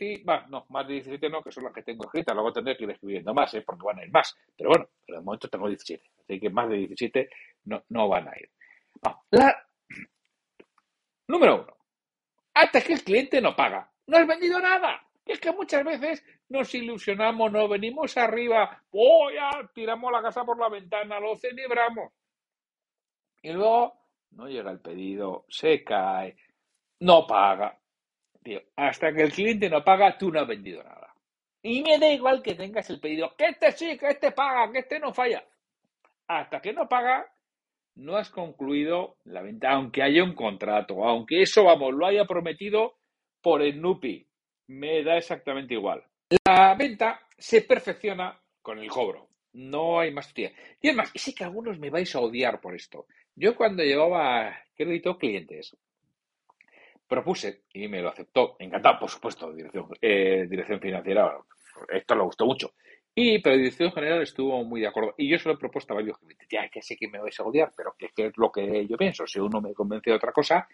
no, 0.50 0.66
más 0.70 0.88
de 0.88 0.94
17 0.96 1.30
no, 1.30 1.44
que 1.44 1.52
son 1.52 1.66
las 1.66 1.74
que 1.74 1.84
tengo 1.84 2.06
escritas. 2.06 2.34
Luego 2.34 2.54
tendré 2.54 2.76
que 2.76 2.86
ir 2.86 2.92
escribiendo 2.92 3.34
más, 3.34 3.54
¿eh? 3.54 3.64
porque 3.66 3.84
van 3.86 4.00
a 4.00 4.04
ir 4.04 4.12
más. 4.12 4.36
Pero 4.58 4.72
bueno, 4.72 4.90
por 5.06 5.16
el 5.16 5.22
momento 5.24 5.48
tengo 5.50 5.68
17. 5.68 6.04
Así 6.20 6.40
que 6.40 6.50
más 6.50 6.70
de 6.70 6.78
17 6.78 7.30
no, 7.66 7.84
no 7.90 8.08
van 8.08 8.28
a 8.28 8.32
ir. 8.40 8.50
La... 9.32 9.64
Número 11.28 11.62
1 11.64 11.82
hasta 12.54 12.82
que 12.82 12.94
el 12.94 13.04
cliente 13.04 13.42
no 13.42 13.56
paga. 13.56 13.90
No 14.08 14.18
has 14.18 14.28
vendido 14.28 14.60
nada. 14.60 15.02
Es 15.26 15.40
que 15.40 15.52
muchas 15.52 15.84
veces 15.84 16.24
nos 16.50 16.74
ilusionamos, 16.74 17.52
nos 17.52 17.70
venimos 17.70 18.18
arriba, 18.18 18.84
oh, 18.92 19.30
ya 19.32 19.70
tiramos 19.74 20.12
la 20.12 20.22
casa 20.22 20.44
por 20.44 20.60
la 20.60 20.70
ventana, 20.70 21.20
lo 21.20 21.36
celebramos. 21.36 22.12
Y 23.42 23.52
luego 23.52 23.94
no 24.32 24.48
llega 24.48 24.72
el 24.72 24.80
pedido, 24.80 25.46
se 25.50 25.84
cae, 25.84 26.36
no 27.00 27.26
paga. 27.28 27.78
hasta 28.76 29.14
que 29.14 29.24
el 29.24 29.32
cliente 29.32 29.70
no 29.70 29.84
paga, 29.84 30.18
tú 30.18 30.32
no 30.32 30.42
has 30.42 30.48
vendido 30.48 30.84
nada. 30.84 31.14
Y 31.64 31.84
me 31.84 32.00
da 32.00 32.12
igual 32.12 32.42
que 32.42 32.56
tengas 32.56 32.90
el 32.90 33.00
pedido, 33.00 33.36
que 33.38 33.46
este 33.46 33.72
sí, 33.72 33.98
que 33.98 34.08
este 34.08 34.32
paga, 34.32 34.72
que 34.72 34.80
este 34.80 35.00
no 35.00 35.14
falla. 35.14 35.46
Hasta 36.28 36.60
que 36.62 36.74
no 36.74 36.88
paga, 36.90 37.32
no 37.96 38.16
has 38.16 38.30
concluido 38.30 39.18
la 39.26 39.42
venta, 39.42 39.72
aunque 39.72 40.02
haya 40.02 40.24
un 40.24 40.34
contrato, 40.34 41.04
aunque 41.04 41.42
eso, 41.42 41.66
vamos, 41.66 41.94
lo 41.94 42.06
haya 42.06 42.26
prometido 42.26 42.98
por 43.42 43.62
el 43.62 43.82
NUPI. 43.82 44.28
Me 44.72 45.04
da 45.04 45.18
exactamente 45.18 45.74
igual. 45.74 46.02
La 46.46 46.76
venta 46.76 47.28
se 47.38 47.62
perfecciona 47.64 48.40
con 48.62 48.80
el 48.80 48.88
cobro. 48.88 49.28
No 49.54 50.00
hay 50.00 50.12
más 50.14 50.34
tía. 50.34 50.54
Y 50.82 50.88
es 50.88 50.96
más, 50.96 51.12
y 51.14 51.20
sé 51.20 51.36
que 51.36 51.44
algunos 51.44 51.78
me 51.78 51.90
vais 51.90 52.16
a 52.16 52.22
odiar 52.22 52.62
por 52.62 52.74
esto. 52.74 53.06
Yo 53.36 53.54
cuando 53.54 53.84
llevaba 53.84 54.58
crédito 54.74 55.18
clientes, 55.18 55.76
propuse 57.06 57.64
y 57.74 57.90
me 57.90 58.02
lo 58.02 58.10
aceptó, 58.10 58.56
encantado, 58.60 59.00
por 59.00 59.10
supuesto, 59.10 59.52
dirección, 59.52 59.88
eh, 60.02 60.48
dirección 60.50 60.80
financiera, 60.80 61.38
esto 61.90 62.16
le 62.16 62.24
gustó 62.24 62.46
mucho. 62.46 62.74
Y, 63.14 63.40
pero 63.40 63.58
dirección 63.58 63.92
general 63.92 64.22
estuvo 64.22 64.64
muy 64.64 64.80
de 64.80 64.88
acuerdo. 64.88 65.16
Y 65.18 65.30
yo 65.30 65.38
se 65.38 65.50
lo 65.50 65.56
he 65.56 65.58
propuesto 65.58 65.92
a 65.92 65.98
varios 65.98 66.18
clientes. 66.18 66.48
Ya, 66.50 66.70
que 66.70 66.82
sé 66.82 66.96
que 66.96 67.10
me 67.10 67.20
vais 67.20 67.38
a 67.38 67.44
odiar, 67.44 67.74
pero 67.76 67.94
que, 67.98 68.10
es 68.16 68.38
lo 68.38 68.50
que 68.50 68.88
yo 68.88 68.96
pienso. 68.96 69.28
Si 69.28 69.38
uno 69.38 69.60
me 69.60 69.74
convence 69.74 70.10
de 70.10 70.16
otra 70.16 70.32
cosa. 70.32 70.66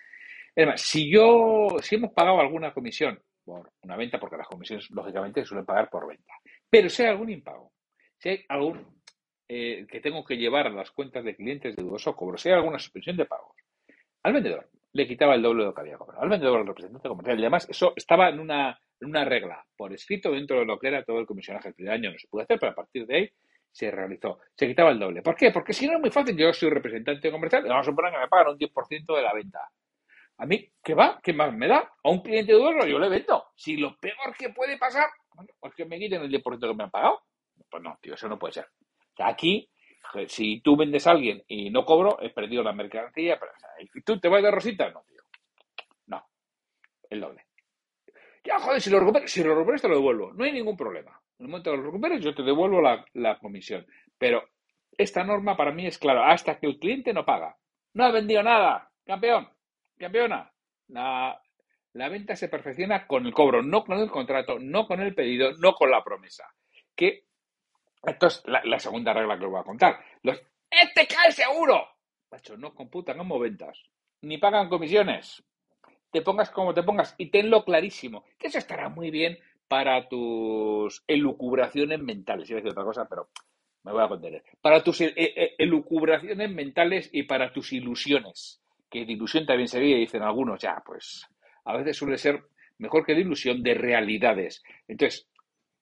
Además, 0.55 0.81
si 0.81 1.11
yo, 1.11 1.77
si 1.81 1.95
hemos 1.95 2.11
pagado 2.11 2.39
alguna 2.39 2.71
comisión 2.73 3.19
por 3.47 3.71
una 3.81 3.95
venta, 3.95 4.19
porque 4.19 4.35
las 4.35 4.47
comisiones, 4.47 4.91
lógicamente, 4.91 5.45
suelen 5.45 5.65
pagar 5.65 5.89
por 5.89 6.05
venta. 6.05 6.33
Pero 6.69 6.89
si 6.89 7.03
hay 7.03 7.09
algún 7.09 7.29
impago, 7.29 7.71
si 8.17 8.29
hay 8.29 8.45
algún 8.49 9.01
eh, 9.47 9.87
que 9.89 10.01
tengo 10.01 10.25
que 10.25 10.35
llevar 10.35 10.67
a 10.67 10.69
las 10.69 10.91
cuentas 10.91 11.23
de 11.23 11.35
clientes 11.35 11.75
de 11.75 11.81
dudoso 11.81 12.13
cobro, 12.13 12.37
si 12.37 12.49
hay 12.49 12.55
alguna 12.55 12.77
suspensión 12.77 13.15
de 13.15 13.25
pagos, 13.25 13.55
al 14.23 14.33
vendedor 14.33 14.69
le 14.91 15.07
quitaba 15.07 15.35
el 15.35 15.41
doble 15.41 15.61
de 15.61 15.67
lo 15.67 15.73
que 15.73 15.81
había 15.81 15.97
cobrado. 15.97 16.21
Al 16.21 16.29
vendedor, 16.29 16.59
al 16.59 16.67
representante 16.67 17.07
comercial. 17.07 17.39
Y 17.39 17.43
además, 17.43 17.69
eso 17.69 17.93
estaba 17.95 18.29
en 18.29 18.39
una, 18.39 18.77
en 18.99 19.09
una 19.09 19.23
regla 19.23 19.63
por 19.77 19.93
escrito 19.93 20.31
dentro 20.31 20.59
de 20.59 20.65
lo 20.65 20.77
que 20.77 20.87
era 20.87 21.03
todo 21.03 21.19
el 21.19 21.25
comisionaje. 21.25 21.69
El 21.69 21.75
primer 21.75 21.93
año 21.93 22.11
no 22.11 22.19
se 22.19 22.27
pudo 22.27 22.41
hacer, 22.41 22.59
pero 22.59 22.71
a 22.71 22.75
partir 22.75 23.05
de 23.05 23.15
ahí 23.15 23.29
se 23.71 23.91
realizó. 23.91 24.39
Se 24.55 24.67
quitaba 24.67 24.91
el 24.91 24.99
doble. 24.99 25.21
¿Por 25.21 25.35
qué? 25.35 25.51
Porque 25.51 25.71
si 25.71 25.87
no 25.87 25.93
es 25.93 25.99
muy 25.99 26.09
fácil. 26.09 26.35
Yo 26.35 26.51
soy 26.51 26.69
representante 26.69 27.31
comercial 27.31 27.63
vamos 27.63 27.87
a 27.87 27.91
suponer 27.91 28.11
que 28.11 28.19
me 28.19 28.27
pagan 28.27 28.53
un 28.53 28.57
10% 28.57 29.15
de 29.15 29.21
la 29.21 29.33
venta. 29.33 29.59
A 30.37 30.45
mí, 30.45 30.69
¿qué 30.83 30.93
va? 30.93 31.19
¿Qué 31.21 31.33
más 31.33 31.53
me 31.53 31.67
da? 31.67 31.91
A 32.03 32.09
un 32.09 32.21
cliente 32.21 32.53
dudoso 32.53 32.87
yo 32.87 32.99
le 32.99 33.09
vendo. 33.09 33.47
Si 33.55 33.77
lo 33.77 33.97
peor 33.97 34.35
que 34.37 34.49
puede 34.49 34.77
pasar, 34.77 35.09
bueno, 35.33 35.49
pues 35.59 35.73
que 35.75 35.85
me 35.85 35.97
quiten 35.97 36.21
el 36.21 36.31
10% 36.31 36.59
que 36.59 36.73
me 36.73 36.83
han 36.83 36.91
pagado. 36.91 37.21
Pues 37.69 37.83
no, 37.83 37.97
tío, 38.01 38.13
eso 38.13 38.27
no 38.27 38.37
puede 38.37 38.53
ser. 38.53 38.67
Aquí 39.19 39.69
si 40.27 40.61
tú 40.61 40.75
vendes 40.75 41.05
a 41.07 41.11
alguien 41.11 41.43
y 41.47 41.69
no 41.69 41.85
cobro, 41.85 42.17
he 42.21 42.29
perdido 42.29 42.63
la 42.63 42.73
mercancía. 42.73 43.39
Pero, 43.39 43.51
¿Y 43.93 44.01
tú 44.01 44.19
te 44.19 44.27
vas 44.27 44.41
de 44.41 44.51
rosita? 44.51 44.89
No, 44.89 45.03
tío. 45.07 45.21
No. 46.07 46.25
El 47.09 47.21
doble. 47.21 47.45
Ya, 48.43 48.59
joder, 48.59 48.81
si 48.81 48.89
lo 48.89 48.99
recuperas, 48.99 49.29
si 49.29 49.43
lo 49.43 49.53
recuperas 49.53 49.81
te 49.81 49.89
lo 49.89 49.95
devuelvo. 49.95 50.33
No 50.33 50.45
hay 50.45 50.53
ningún 50.53 50.77
problema. 50.77 51.19
En 51.37 51.45
el 51.45 51.51
momento 51.51 51.71
que 51.71 51.77
lo 51.77 51.83
recuperes, 51.83 52.21
yo 52.21 52.33
te 52.33 52.43
devuelvo 52.43 52.81
la, 52.81 53.39
comisión. 53.39 53.85
Pero 54.17 54.49
esta 54.97 55.23
norma 55.23 55.57
para 55.57 55.71
mí 55.71 55.85
es 55.85 55.97
clara. 55.97 56.31
Hasta 56.31 56.57
que 56.57 56.67
el 56.67 56.79
cliente 56.79 57.13
no 57.13 57.25
paga. 57.25 57.57
No 57.93 58.05
ha 58.05 58.11
vendido 58.11 58.41
nada. 58.41 58.89
Campeón. 59.05 59.49
Campeona. 59.97 60.51
La, 60.87 61.39
venta 62.09 62.35
se 62.35 62.49
perfecciona 62.49 63.07
con 63.07 63.25
el 63.25 63.33
cobro, 63.33 63.61
no 63.61 63.83
con 63.83 63.99
el 63.99 64.09
contrato, 64.09 64.59
no 64.59 64.87
con 64.87 65.01
el 65.01 65.13
pedido, 65.15 65.51
no 65.57 65.73
con 65.73 65.91
la 65.91 66.03
promesa. 66.03 66.45
Que 66.95 67.25
esto 68.03 68.27
es 68.27 68.43
la, 68.45 68.79
segunda 68.79 69.13
regla 69.13 69.37
que 69.37 69.45
os 69.45 69.51
voy 69.51 69.59
a 69.59 69.65
contar. 69.65 69.99
Los, 70.21 70.39
¡Este 70.69 71.07
cae 71.07 71.31
seguro! 71.31 71.87
Macho, 72.31 72.57
no 72.57 72.73
computan 72.75 73.17
como 73.17 73.39
ventas, 73.39 73.83
ni 74.21 74.37
pagan 74.37 74.69
comisiones. 74.69 75.43
Te 76.11 76.21
pongas 76.21 76.49
como 76.51 76.73
te 76.73 76.83
pongas 76.83 77.15
y 77.17 77.29
tenlo 77.29 77.63
clarísimo. 77.63 78.25
Que 78.37 78.47
eso 78.47 78.57
estará 78.57 78.89
muy 78.89 79.11
bien 79.11 79.37
para 79.67 80.07
tus 80.07 81.03
elucubraciones 81.07 81.99
mentales. 81.99 82.49
Iba 82.49 82.59
a 82.59 82.61
decir 82.61 82.71
otra 82.71 82.83
cosa, 82.83 83.07
pero 83.09 83.29
me 83.83 83.91
voy 83.91 84.03
a 84.03 84.07
contener. 84.07 84.43
Para 84.61 84.83
tus 84.83 85.01
eh, 85.01 85.13
eh, 85.15 85.55
elucubraciones 85.57 86.49
mentales 86.51 87.09
y 87.11 87.23
para 87.23 87.51
tus 87.51 87.73
ilusiones. 87.73 88.61
Que 88.89 88.99
ilusión 88.99 89.45
también 89.45 89.67
sería, 89.67 89.97
dicen 89.97 90.21
algunos, 90.21 90.61
ya, 90.61 90.81
pues 90.85 91.27
a 91.65 91.75
veces 91.77 91.97
suele 91.97 92.17
ser 92.17 92.43
mejor 92.77 93.05
que 93.05 93.13
de 93.13 93.21
ilusión, 93.21 93.61
de 93.61 93.73
realidades. 93.73 94.63
Entonces, 94.87 95.27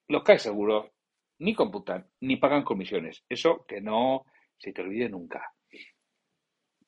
lo 0.07 0.24
cae 0.24 0.39
seguro, 0.39 0.93
ni 1.39 1.53
computan, 1.53 2.09
ni 2.21 2.38
pagan 2.38 2.63
comisiones. 2.63 3.24
Eso 3.29 3.65
que 3.67 3.81
no 3.81 4.25
se 4.57 4.71
te 4.71 4.81
olvide 4.81 5.09
nunca. 5.09 5.53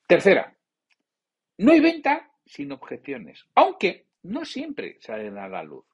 Tercera, 0.08 0.58
no 1.58 1.72
hay 1.74 1.80
venta 1.80 2.32
sin 2.46 2.72
objeciones, 2.72 3.46
aunque 3.56 4.08
no 4.24 4.46
siempre 4.46 4.98
salen 5.02 5.38
a 5.38 5.50
la 5.50 5.64
luz. 5.64 5.86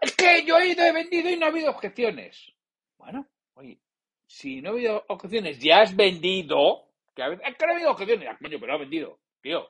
Es 0.00 0.14
que 0.14 0.44
yo 0.44 0.58
he 0.58 0.68
ido, 0.68 0.84
he 0.84 0.92
vendido 0.92 1.30
y 1.30 1.36
no 1.36 1.46
ha 1.46 1.48
habido 1.48 1.70
objeciones. 1.70 2.52
Bueno, 2.98 3.26
oye, 3.54 3.80
si 4.26 4.60
no 4.60 4.70
ha 4.70 4.72
habido 4.72 5.04
objeciones, 5.08 5.58
ya 5.58 5.80
has 5.80 5.96
vendido. 5.96 6.89
Que 7.28 7.48
es 7.48 7.56
que 7.56 7.66
no 7.66 8.36
coño, 8.40 8.60
pero 8.60 8.72
ha 8.72 8.78
vendido, 8.78 9.18
tío. 9.40 9.68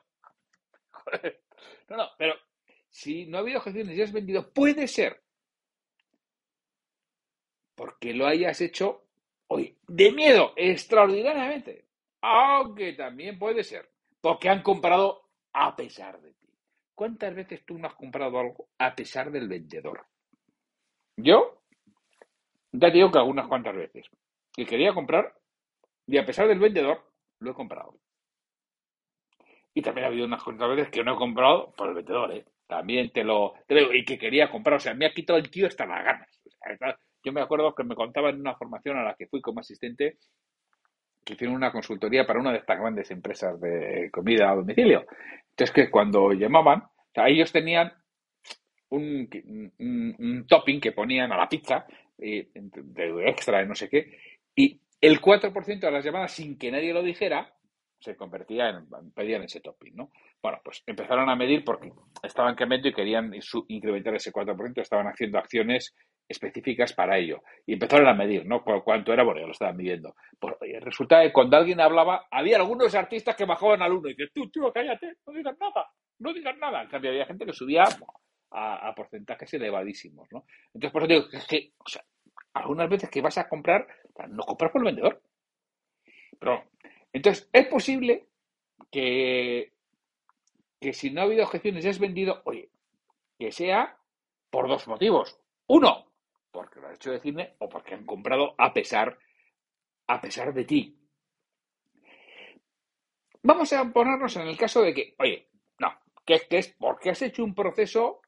No, 1.89 1.97
no, 1.97 2.09
pero 2.17 2.33
si 2.89 3.27
no 3.27 3.37
ha 3.37 3.41
habido 3.41 3.59
objeciones, 3.59 3.95
ya 3.95 4.03
has 4.03 4.11
vendido, 4.11 4.51
puede 4.51 4.87
ser 4.87 5.21
porque 7.75 8.13
lo 8.13 8.25
hayas 8.25 8.59
hecho 8.61 9.03
hoy 9.47 9.77
de 9.87 10.11
miedo, 10.11 10.53
extraordinariamente. 10.55 11.85
Aunque 12.21 12.93
también 12.93 13.37
puede 13.37 13.63
ser 13.63 13.91
porque 14.21 14.49
han 14.49 14.63
comprado 14.63 15.29
a 15.53 15.75
pesar 15.75 16.21
de 16.21 16.33
ti. 16.33 16.47
¿Cuántas 16.95 17.35
veces 17.35 17.65
tú 17.65 17.77
no 17.77 17.87
has 17.87 17.95
comprado 17.95 18.39
algo 18.39 18.69
a 18.77 18.95
pesar 18.95 19.31
del 19.31 19.47
vendedor? 19.47 20.05
Yo 21.17 21.63
ya 22.71 22.89
digo 22.89 23.11
que 23.11 23.19
algunas 23.19 23.47
cuantas 23.47 23.75
veces. 23.75 24.07
Y 24.55 24.65
quería 24.65 24.93
comprar 24.93 25.35
y 26.07 26.17
a 26.17 26.25
pesar 26.25 26.47
del 26.47 26.59
vendedor 26.59 27.10
lo 27.41 27.51
he 27.51 27.53
comprado. 27.53 27.99
Y 29.73 29.81
también 29.81 30.05
ha 30.05 30.07
habido 30.07 30.25
unas 30.25 30.43
cuantas 30.43 30.69
veces 30.69 30.89
que 30.89 31.03
no 31.03 31.13
he 31.13 31.17
comprado 31.17 31.73
por 31.75 31.89
el 31.89 31.95
vendedor, 31.95 32.31
¿eh? 32.33 32.45
También 32.67 33.11
te 33.11 33.23
lo, 33.23 33.53
te 33.67 33.75
digo, 33.75 33.93
y 33.93 34.05
que 34.05 34.17
quería 34.17 34.49
comprar. 34.49 34.77
O 34.77 34.79
sea, 34.79 34.93
me 34.93 35.05
ha 35.05 35.13
quitado 35.13 35.39
el 35.39 35.49
tío 35.49 35.67
hasta 35.67 35.85
las 35.85 36.05
ganas. 36.05 36.41
Yo 37.23 37.33
me 37.33 37.41
acuerdo 37.41 37.75
que 37.75 37.83
me 37.83 37.95
contaban 37.95 38.35
en 38.35 38.41
una 38.41 38.55
formación 38.55 38.97
a 38.97 39.03
la 39.03 39.15
que 39.15 39.27
fui 39.27 39.41
como 39.41 39.59
asistente 39.59 40.17
que 41.23 41.33
hicieron 41.33 41.55
una 41.55 41.71
consultoría 41.71 42.25
para 42.25 42.39
una 42.39 42.51
de 42.51 42.59
estas 42.59 42.79
grandes 42.79 43.11
empresas 43.11 43.59
de 43.59 44.09
comida 44.11 44.49
a 44.49 44.55
domicilio. 44.55 45.05
Entonces, 45.49 45.71
que 45.71 45.91
cuando 45.91 46.31
llamaban, 46.33 46.79
o 46.81 47.11
sea, 47.13 47.27
ellos 47.27 47.51
tenían 47.51 47.91
un, 48.89 49.29
un, 49.79 50.45
topping 50.47 50.79
que 50.79 50.91
ponían 50.91 51.31
a 51.31 51.37
la 51.37 51.47
pizza, 51.47 51.85
eh, 52.17 52.49
de 52.53 53.29
extra, 53.29 53.59
de 53.59 53.65
no 53.65 53.75
sé 53.75 53.89
qué, 53.89 54.17
y 54.55 54.79
el 55.01 55.19
4% 55.19 55.79
de 55.79 55.91
las 55.91 56.05
llamadas, 56.05 56.31
sin 56.31 56.57
que 56.57 56.71
nadie 56.71 56.93
lo 56.93 57.01
dijera, 57.01 57.53
se 57.99 58.15
convertía 58.15 58.69
en, 58.69 59.11
pedían 59.13 59.43
ese 59.43 59.61
topping, 59.61 59.95
¿no? 59.95 60.11
Bueno, 60.41 60.59
pues 60.63 60.83
empezaron 60.87 61.29
a 61.29 61.35
medir 61.35 61.63
porque 61.63 61.91
estaban 62.23 62.55
cambiando 62.55 62.87
y 62.87 62.93
querían 62.93 63.31
incrementar 63.67 64.15
ese 64.15 64.31
4%, 64.31 64.81
estaban 64.81 65.07
haciendo 65.07 65.37
acciones 65.37 65.93
específicas 66.27 66.93
para 66.93 67.17
ello. 67.17 67.43
Y 67.65 67.73
empezaron 67.73 68.07
a 68.07 68.13
medir, 68.13 68.45
¿no? 68.45 68.63
cuánto 68.63 69.13
era, 69.13 69.23
bueno, 69.23 69.41
ya 69.41 69.45
lo 69.45 69.51
estaban 69.51 69.77
midiendo. 69.77 70.15
Pues, 70.39 70.55
resulta 70.81 71.21
que 71.21 71.31
cuando 71.31 71.57
alguien 71.57 71.79
hablaba, 71.79 72.25
había 72.31 72.57
algunos 72.57 72.93
artistas 72.95 73.35
que 73.35 73.45
bajaban 73.45 73.83
al 73.83 73.91
uno 73.91 74.09
y 74.09 74.15
dices, 74.15 74.31
tú, 74.33 74.49
tío, 74.49 74.71
cállate, 74.73 75.17
no 75.27 75.33
digas 75.33 75.55
nada, 75.59 75.87
no 76.19 76.33
digas 76.33 76.57
nada. 76.57 76.81
En 76.81 76.89
cambio, 76.89 77.11
había 77.11 77.25
gente 77.25 77.45
que 77.45 77.53
subía 77.53 77.83
a, 78.51 78.93
porcentajes 78.95 79.53
elevadísimos, 79.53 80.27
¿no? 80.31 80.45
Entonces, 80.73 80.91
por 80.91 81.03
eso 81.03 81.13
digo 81.13 81.45
que, 81.47 81.71
o 81.77 81.87
sea, 81.87 82.03
algunas 82.53 82.89
veces 82.89 83.09
que 83.09 83.21
vas 83.21 83.37
a 83.37 83.47
comprar, 83.47 83.87
no 84.29 84.43
compras 84.43 84.71
por 84.71 84.81
el 84.81 84.85
vendedor. 84.85 85.21
Pero, 86.39 86.63
entonces, 87.13 87.49
es 87.53 87.67
posible 87.67 88.27
que, 88.91 89.73
que 90.79 90.93
si 90.93 91.11
no 91.11 91.21
ha 91.21 91.23
habido 91.25 91.43
objeciones 91.43 91.85
y 91.85 91.89
has 91.89 91.99
vendido, 91.99 92.41
oye, 92.45 92.71
que 93.37 93.51
sea 93.51 93.97
por 94.49 94.67
dos 94.67 94.87
motivos. 94.87 95.39
Uno, 95.67 96.11
porque 96.51 96.79
lo 96.79 96.87
has 96.87 96.95
hecho 96.95 97.11
de 97.11 97.19
cine 97.19 97.55
o 97.59 97.69
porque 97.69 97.95
han 97.95 98.05
comprado 98.05 98.55
a 98.57 98.73
pesar, 98.73 99.17
a 100.07 100.21
pesar 100.21 100.53
de 100.53 100.65
ti. 100.65 100.97
Vamos 103.43 103.73
a 103.73 103.91
ponernos 103.91 104.35
en 104.35 104.47
el 104.47 104.57
caso 104.57 104.81
de 104.81 104.93
que, 104.93 105.15
oye, 105.17 105.49
no, 105.79 105.89
que, 106.25 106.41
que 106.47 106.59
es 106.59 106.75
porque 106.77 107.09
has 107.09 107.21
hecho 107.21 107.43
un 107.43 107.55
proceso, 107.55 108.21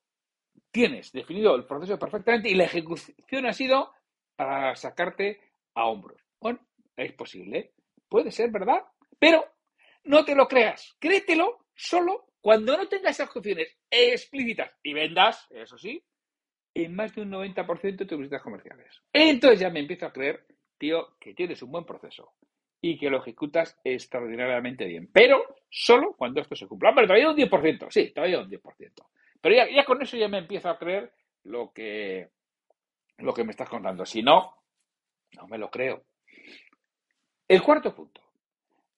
tienes 0.72 1.12
definido 1.12 1.56
el 1.56 1.66
proceso 1.66 2.00
perfectamente 2.00 2.50
y 2.50 2.56
la 2.56 2.63
ejecución 2.63 3.46
ha 3.46 3.54
sido 3.54 3.92
para 4.36 4.75
sacarte 4.75 5.52
a 5.75 5.86
hombros. 5.86 6.22
Bueno, 6.39 6.60
es 6.96 7.13
posible, 7.13 7.74
puede 8.10 8.32
ser, 8.32 8.51
¿verdad? 8.51 8.84
Pero 9.20 9.46
no 10.06 10.25
te 10.25 10.36
lo 10.36 10.48
creas, 10.48 10.96
créetelo 11.00 11.68
solo 11.75 12.27
cuando 12.42 12.75
no 12.75 12.88
tengas 12.89 13.20
ejecuciones 13.20 13.77
explícitas 13.89 14.72
y 14.84 14.94
vendas, 14.94 15.48
eso 15.51 15.77
sí, 15.77 16.03
en 16.74 16.96
más 16.96 17.15
de 17.15 17.22
un 17.22 17.32
90% 17.32 17.96
de 17.96 18.06
tus 18.06 18.18
visitas 18.18 18.42
comerciales. 18.42 19.01
Entonces 19.13 19.60
ya 19.60 19.70
me 19.70 19.80
empiezo 19.80 20.06
a 20.06 20.12
creer, 20.12 20.46
tío, 20.77 21.15
que 21.20 21.34
tienes 21.34 21.62
un 21.62 21.72
buen 21.72 21.86
proceso 21.86 22.34
y 22.82 22.98
que 22.98 23.10
lo 23.10 23.20
ejecutas 23.20 23.80
extraordinariamente 23.84 24.86
bien. 24.86 25.10
Pero 25.13 25.56
solo 25.70 26.13
cuando 26.18 26.42
esto 26.42 26.56
se 26.56 26.68
cumpla. 26.68 26.89
Hombre, 26.89 27.08
todavía 27.08 27.30
un 27.30 27.38
10%, 27.38 27.88
sí, 27.89 28.12
todavía 28.13 28.39
un 28.39 28.50
10%. 28.50 28.62
Pero 29.39 29.56
ya, 29.56 29.70
ya 29.70 29.86
con 29.86 30.01
eso 30.01 30.18
ya 30.18 30.27
me 30.27 30.39
empiezo 30.39 30.70
a 30.70 30.77
creer 30.77 31.13
lo 31.44 31.72
que, 31.72 32.30
lo 33.20 33.34
que 33.34 33.46
me 33.46 33.51
estás 33.51 33.70
contando. 33.70 34.06
Si 34.06 34.22
no, 34.22 34.62
no 35.36 35.48
me 35.48 35.58
lo 35.58 35.70
creo. 35.70 36.06
El 37.48 37.62
cuarto 37.62 37.94
punto. 37.94 38.22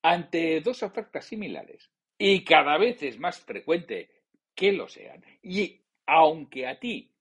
Ante 0.02 0.62
dos 0.62 0.84
ofertas 0.84 1.26
similares, 1.26 1.92
y 2.18 2.44
cada 2.44 2.78
vez 2.78 3.02
es 3.04 3.20
más 3.20 3.40
frecuente 3.40 4.12
que 4.54 4.72
lo 4.72 4.88
sean, 4.88 5.24
y 5.42 5.82
aunque 6.06 6.68
a 6.68 6.80
ti 6.80 7.12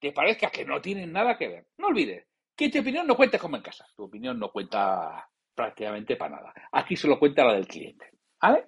te 0.00 0.12
parezca 0.12 0.50
que 0.50 0.64
no 0.64 0.80
tienen 0.80 1.12
nada 1.12 1.36
que 1.36 1.48
ver. 1.48 1.66
No 1.78 1.88
olvides 1.88 2.26
que 2.56 2.70
tu 2.70 2.80
opinión 2.80 3.06
no 3.06 3.16
cuenta 3.16 3.38
como 3.38 3.56
en 3.56 3.62
casa. 3.62 3.86
Tu 3.96 4.04
opinión 4.04 4.38
no 4.38 4.50
cuenta 4.50 5.28
prácticamente 5.54 6.16
para 6.16 6.36
nada. 6.36 6.54
Aquí 6.72 6.96
solo 6.96 7.18
cuenta 7.18 7.44
la 7.44 7.54
del 7.54 7.66
cliente. 7.66 8.10
¿Vale? 8.40 8.64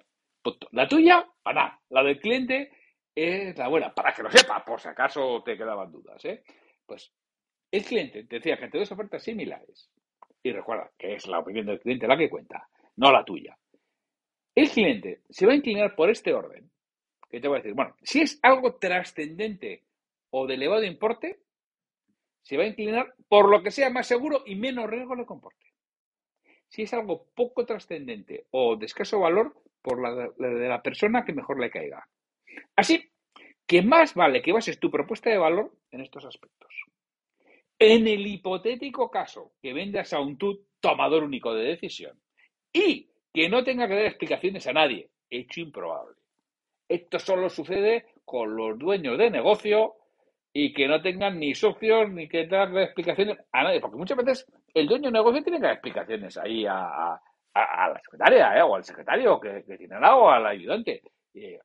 La 0.71 0.87
tuya, 0.87 1.25
para 1.41 1.63
nada. 1.63 1.81
La 1.89 2.03
del 2.03 2.19
cliente 2.19 2.71
es 3.13 3.57
la 3.57 3.67
buena, 3.67 3.93
para 3.93 4.13
que 4.13 4.23
lo 4.23 4.31
sepa, 4.31 4.63
por 4.63 4.79
si 4.79 4.87
acaso 4.87 5.41
te 5.43 5.57
quedaban 5.57 5.91
dudas. 5.91 6.23
¿eh? 6.25 6.43
Pues 6.85 7.13
El 7.71 7.85
cliente 7.85 8.25
te 8.25 8.35
decía 8.35 8.57
que 8.57 8.65
ante 8.65 8.77
dos 8.77 8.91
ofertas 8.91 9.23
similares, 9.23 9.89
y 10.43 10.51
recuerda 10.51 10.91
que 10.97 11.15
es 11.15 11.25
la 11.27 11.39
opinión 11.39 11.65
del 11.65 11.79
cliente 11.79 12.07
la 12.07 12.17
que 12.17 12.29
cuenta, 12.29 12.67
no 12.97 13.11
la 13.11 13.23
tuya. 13.23 13.57
El 14.53 14.69
cliente 14.69 15.21
se 15.29 15.45
va 15.45 15.53
a 15.53 15.55
inclinar 15.55 15.95
por 15.95 16.09
este 16.09 16.33
orden, 16.33 16.69
que 17.29 17.39
te 17.39 17.47
voy 17.47 17.57
a 17.57 17.61
decir, 17.61 17.73
bueno, 17.73 17.95
si 18.03 18.21
es 18.21 18.39
algo 18.41 18.75
trascendente 18.75 19.85
o 20.31 20.45
de 20.45 20.55
elevado 20.55 20.83
importe, 20.83 21.39
se 22.41 22.57
va 22.57 22.63
a 22.63 22.67
inclinar 22.67 23.13
por 23.29 23.49
lo 23.49 23.63
que 23.63 23.71
sea 23.71 23.89
más 23.89 24.07
seguro 24.07 24.43
y 24.45 24.55
menos 24.55 24.89
riesgo 24.89 25.15
le 25.15 25.25
comporte. 25.25 25.65
Si 26.67 26.81
es 26.81 26.93
algo 26.93 27.27
poco 27.33 27.65
trascendente 27.65 28.47
o 28.51 28.75
de 28.75 28.85
escaso 28.85 29.19
valor, 29.19 29.55
por 29.81 30.01
la 30.01 30.29
de 30.37 30.67
la 30.67 30.81
persona 30.81 31.25
que 31.25 31.33
mejor 31.33 31.59
le 31.59 31.71
caiga. 31.71 32.07
Así 32.75 33.11
que 33.65 33.81
más 33.81 34.13
vale 34.13 34.41
que 34.41 34.51
bases 34.51 34.79
tu 34.79 34.91
propuesta 34.91 35.29
de 35.29 35.37
valor 35.37 35.73
en 35.91 36.01
estos 36.01 36.25
aspectos. 36.25 36.90
En 37.83 38.07
el 38.07 38.27
hipotético 38.27 39.09
caso 39.09 39.53
que 39.59 39.73
vendas 39.73 40.13
a 40.13 40.19
un 40.19 40.37
tú 40.37 40.67
tomador 40.79 41.23
único 41.23 41.51
de 41.55 41.63
decisión 41.63 42.15
y 42.71 43.09
que 43.33 43.49
no 43.49 43.63
tenga 43.63 43.87
que 43.87 43.95
dar 43.95 44.05
explicaciones 44.05 44.67
a 44.67 44.73
nadie, 44.73 45.09
hecho 45.27 45.61
improbable. 45.61 46.15
Esto 46.87 47.17
solo 47.17 47.49
sucede 47.49 48.05
con 48.23 48.55
los 48.55 48.77
dueños 48.77 49.17
de 49.17 49.31
negocio 49.31 49.95
y 50.53 50.73
que 50.73 50.87
no 50.87 51.01
tengan 51.01 51.39
ni 51.39 51.55
socios 51.55 52.07
ni 52.11 52.29
que 52.29 52.45
darle 52.45 52.83
explicaciones 52.83 53.39
a 53.51 53.63
nadie, 53.63 53.81
porque 53.81 53.97
muchas 53.97 54.17
veces 54.17 54.45
el 54.75 54.85
dueño 54.85 55.05
de 55.05 55.13
negocio 55.13 55.41
tiene 55.41 55.57
que 55.57 55.63
dar 55.63 55.73
explicaciones 55.73 56.37
ahí 56.37 56.67
a, 56.67 57.19
la 57.55 57.99
secretaria 58.03 58.59
¿eh? 58.59 58.61
o 58.61 58.75
al 58.75 58.83
secretario 58.83 59.39
que, 59.39 59.63
tiene 59.75 59.95
al 59.95 60.01
lado 60.01 60.17
o 60.17 60.29
al 60.29 60.45
ayudante, 60.45 61.01
eh, 61.33 61.59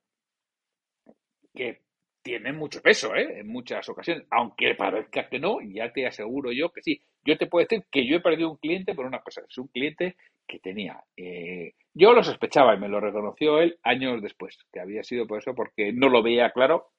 que 1.53 1.86
tienen 2.27 2.57
mucho 2.57 2.81
peso 2.81 3.15
¿eh? 3.15 3.39
en 3.39 3.47
muchas 3.47 3.87
ocasiones, 3.87 4.25
aunque 4.31 4.75
parezca 4.75 5.29
que 5.29 5.39
no, 5.39 5.59
ya 5.61 5.93
te 5.93 6.05
aseguro 6.05 6.51
yo 6.51 6.69
que 6.73 6.81
sí. 6.81 7.01
Yo 7.23 7.37
te 7.37 7.47
puedo 7.47 7.65
decir 7.65 7.85
que 7.89 8.05
yo 8.05 8.17
he 8.17 8.19
perdido 8.19 8.51
un 8.51 8.57
cliente 8.57 8.93
por 8.93 9.05
una 9.05 9.21
cosa, 9.21 9.43
es 9.47 9.57
un 9.57 9.67
cliente 9.67 10.17
que 10.45 10.59
tenía. 10.59 11.01
Eh, 11.15 11.73
yo 11.93 12.11
lo 12.11 12.21
sospechaba 12.23 12.75
y 12.75 12.79
me 12.79 12.89
lo 12.89 12.99
reconoció 12.99 13.61
él 13.61 13.79
años 13.81 14.21
después, 14.21 14.57
que 14.73 14.81
había 14.81 15.03
sido 15.03 15.25
por 15.25 15.39
eso, 15.39 15.55
porque 15.55 15.93
no 15.93 16.09
lo 16.09 16.21
veía 16.21 16.51
claro 16.51 16.89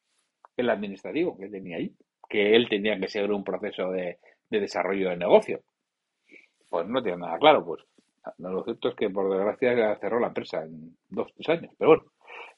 el 0.56 0.70
administrativo 0.70 1.36
que 1.36 1.50
tenía 1.50 1.76
ahí, 1.76 1.94
que 2.26 2.56
él 2.56 2.66
tenía 2.70 2.98
que 2.98 3.08
seguir 3.08 3.30
un 3.30 3.44
proceso 3.44 3.90
de, 3.90 4.18
desarrollo 4.48 5.10
de 5.10 5.16
negocio. 5.18 5.60
Pues 6.70 6.86
no 6.86 7.02
tiene 7.02 7.18
nada 7.18 7.38
claro, 7.38 7.66
pues 7.66 7.84
lo 8.38 8.64
cierto 8.64 8.88
es 8.88 8.94
que 8.94 9.10
por 9.10 9.30
desgracia 9.30 9.94
cerró 10.00 10.20
la 10.20 10.28
empresa 10.28 10.62
en 10.64 10.96
dos, 11.10 11.30
tres 11.34 11.48
años, 11.50 11.74
pero 11.78 11.90
bueno, 11.90 12.04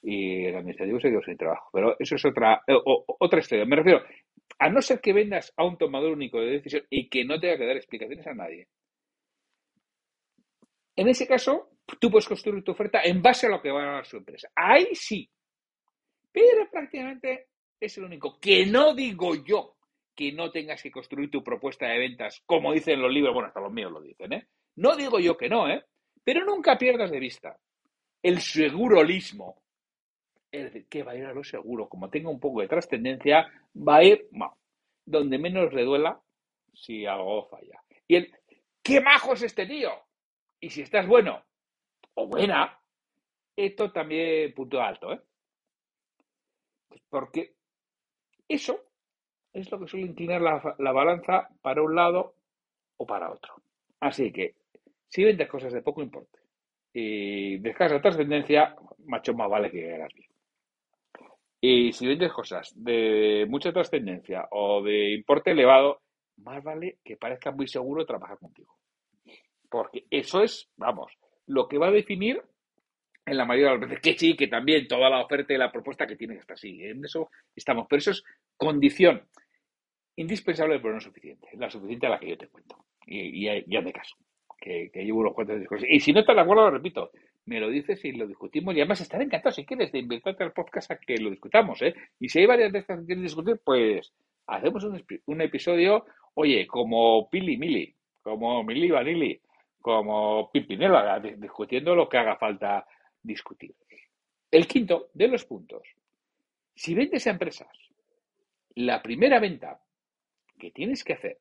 y 0.03 0.47
el 0.47 0.57
administrativo 0.57 1.01
se 1.01 1.11
quedó 1.11 1.23
sin 1.23 1.37
trabajo. 1.37 1.69
Pero 1.73 1.97
eso 1.99 2.17
es 2.17 2.25
otra, 2.25 2.63
eh, 2.67 2.75
otra 2.85 3.41
historia. 3.41 3.65
Me 3.65 3.77
refiero, 3.77 4.03
a 4.59 4.69
no 4.69 4.81
ser 4.81 5.01
que 5.01 5.13
vendas 5.13 5.53
a 5.57 5.65
un 5.65 5.77
tomador 5.77 6.13
único 6.13 6.41
de 6.41 6.53
decisión 6.53 6.85
y 6.91 7.09
que 7.09 7.25
no 7.25 7.39
tenga 7.39 7.59
que 7.59 7.67
dar 7.67 7.77
explicaciones 7.77 8.27
a 8.27 8.35
nadie, 8.35 8.69
en 10.97 11.09
ese 11.09 11.27
caso, 11.27 11.71
tú 11.99 12.11
puedes 12.11 12.29
construir 12.29 12.63
tu 12.63 12.73
oferta 12.73 13.01
en 13.03 13.23
base 13.23 13.47
a 13.47 13.51
lo 13.51 13.63
que 13.63 13.71
va 13.71 13.83
a 13.83 13.93
dar 13.95 14.07
su 14.07 14.19
empresa. 14.19 14.51
Ahí 14.55 14.95
sí. 14.95 15.31
Pero 16.33 16.69
prácticamente 16.71 17.49
es 17.81 17.97
el 17.99 18.05
único. 18.05 18.39
Que 18.39 18.67
no 18.67 18.95
digo 18.95 19.35
yo 19.35 19.77
que 20.15 20.33
no 20.33 20.51
tengas 20.51 20.83
que 20.83 20.91
construir 20.91 21.31
tu 21.31 21.43
propuesta 21.43 21.87
de 21.87 21.99
ventas, 21.99 22.43
como 22.45 22.73
dicen 22.73 23.01
los 23.01 23.11
libros, 23.11 23.33
bueno, 23.33 23.49
hasta 23.49 23.61
los 23.61 23.73
míos 23.73 23.91
lo 23.91 24.03
dicen, 24.03 24.33
¿eh? 24.35 24.49
No 24.77 24.95
digo 24.95 25.19
yo 25.19 25.37
que 25.37 25.49
no, 25.49 25.69
¿eh? 25.69 25.83
Pero 26.23 26.45
nunca 26.45 26.77
pierdas 26.77 27.11
de 27.11 27.19
vista 27.19 27.59
el 28.23 28.41
segurolismo. 28.41 29.63
Es 30.51 30.65
decir, 30.65 30.89
que 30.89 31.03
va 31.03 31.13
a 31.13 31.17
ir 31.17 31.27
a 31.27 31.33
lo 31.33 31.45
seguro. 31.45 31.89
Como 31.89 32.11
tenga 32.11 32.29
un 32.29 32.41
poco 32.41 32.61
de 32.61 32.69
trascendencia, 32.69 33.47
va 33.77 33.97
a 33.97 34.05
ir 34.05 34.29
donde 35.05 35.39
menos 35.39 35.73
le 35.73 35.85
duela 35.85 36.21
si 36.73 37.07
algo 37.07 37.47
falla. 37.49 37.83
Y 38.09 38.17
el, 38.17 38.33
¡qué 38.83 39.01
majo 39.01 39.35
es 39.35 39.43
este 39.43 39.67
tío! 39.67 39.91
Y 40.61 40.71
si 40.71 40.83
estás 40.83 41.07
bueno 41.07 41.43
o 42.15 42.27
buena, 42.27 42.79
esto 43.57 43.93
también 43.93 44.53
punto 44.55 44.81
alto, 44.81 45.13
¿eh? 45.13 45.21
Porque 47.09 47.55
eso 48.49 48.81
es 49.53 49.71
lo 49.71 49.81
que 49.81 49.89
suele 49.89 50.07
inclinar 50.07 50.41
la, 50.41 50.93
balanza 50.93 51.49
para 51.61 51.83
un 51.83 51.95
lado 51.95 52.35
o 52.97 53.07
para 53.07 53.31
otro. 53.31 53.55
Así 54.01 54.33
que, 54.33 54.55
si 55.09 55.25
vendes 55.25 55.49
cosas 55.49 55.73
de 55.73 55.83
poco 55.83 56.03
importe 56.03 56.39
y 56.93 57.59
de 57.59 57.71
escasa 57.71 58.01
trascendencia, 58.01 58.77
macho 59.07 59.35
más 59.35 59.49
vale 59.49 59.71
que 59.71 59.95
hagas 59.95 60.13
bien. 60.15 60.30
Y 61.61 61.93
si 61.93 62.07
vendes 62.07 62.33
cosas 62.33 62.73
de 62.75 63.47
mucha 63.49 63.73
trascendencia 63.73 64.49
o 64.51 64.83
de 64.83 65.13
importe 65.13 65.51
elevado, 65.51 66.01
más 66.39 66.63
vale 66.65 66.99
que 67.05 67.17
parezca 67.17 67.51
muy 67.51 67.69
seguro 67.69 68.07
trabajar 68.07 68.39
contigo. 68.39 68.77
Porque 69.69 70.07
eso 70.11 70.43
es, 70.43 70.71
vamos, 70.77 71.13
lo 71.47 71.69
que 71.69 71.79
va 71.79 71.89
a 71.89 71.93
definir 71.93 72.43
en 73.27 73.37
la 73.37 73.45
mayoría 73.45 73.73
de 73.73 73.79
las 73.79 73.89
veces 73.89 74.01
que 74.01 74.19
sí, 74.19 74.37
que 74.37 74.49
también 74.49 74.89
toda 74.89 75.11
la 75.11 75.23
oferta 75.23 75.53
y 75.53 75.59
la 75.59 75.71
propuesta 75.71 76.07
que 76.07 76.17
tiene 76.17 76.35
que 76.35 76.41
estar 76.41 76.55
así. 76.55 76.83
En 76.83 77.05
eso 77.05 77.31
estamos. 77.55 77.87
Pero 77.89 77.99
eso 77.99 78.11
es 78.13 78.25
condición 78.57 79.23
indispensable, 80.17 80.81
pero 80.81 80.95
no 80.95 81.01
suficiente. 81.01 81.49
La 81.55 81.71
suficiente 81.71 82.07
a 82.07 82.11
la 82.11 82.19
que 82.19 82.31
yo 82.31 82.39
te 82.39 82.49
cuento. 82.49 82.85
Y, 83.07 83.45
ya 83.45 83.83
de 83.83 83.93
caso, 83.93 84.17
que, 84.59 84.91
llevo 84.95 85.21
unos 85.21 85.35
cuantos 85.35 85.59
discursos. 85.59 85.89
Y 85.91 86.01
si 86.01 86.13
no 86.13 86.21
estás 86.21 86.37
de 86.37 86.43
acuerdo, 86.43 86.65
lo 86.65 86.71
repito, 86.71 87.11
me 87.51 87.59
lo 87.59 87.69
dices 87.69 88.05
y 88.05 88.13
lo 88.13 88.29
discutimos. 88.29 88.77
Y 88.77 88.81
además 88.81 89.01
estaré 89.01 89.25
encantado, 89.25 89.53
si 89.53 89.67
quieres, 89.67 89.91
de 89.91 89.99
invitarte 89.99 90.45
al 90.45 90.53
podcast 90.53 90.93
a 90.93 90.99
que 90.99 91.19
lo 91.19 91.31
discutamos. 91.31 91.83
¿eh? 91.83 91.93
Y 92.21 92.29
si 92.29 92.39
hay 92.39 92.47
varias 92.47 92.73
estas 92.73 93.01
que 93.01 93.07
quieres 93.07 93.25
discutir, 93.25 93.61
pues 93.65 94.13
hacemos 94.47 94.85
un, 94.85 95.41
episodio, 95.41 96.07
oye, 96.35 96.65
como 96.69 97.29
Pili 97.29 97.57
Mili, 97.57 97.93
como 98.23 98.63
Mili 98.63 98.91
Vanili 98.91 99.41
como 99.81 100.51
Pimpinela, 100.53 101.19
discutiendo 101.19 101.95
lo 101.95 102.09
que 102.09 102.19
haga 102.19 102.37
falta 102.37 102.87
discutir. 103.23 103.75
El 104.51 104.67
quinto 104.67 105.09
de 105.15 105.29
los 105.29 105.45
puntos. 105.45 105.83
Si 106.75 106.95
vendes 106.95 107.27
a 107.27 107.31
empresas, 107.31 107.75
la 108.75 109.03
primera 109.03 109.41
venta 109.41 109.81
que 110.59 110.71
tienes 110.71 111.03
que 111.03 111.15
hacer 111.15 111.39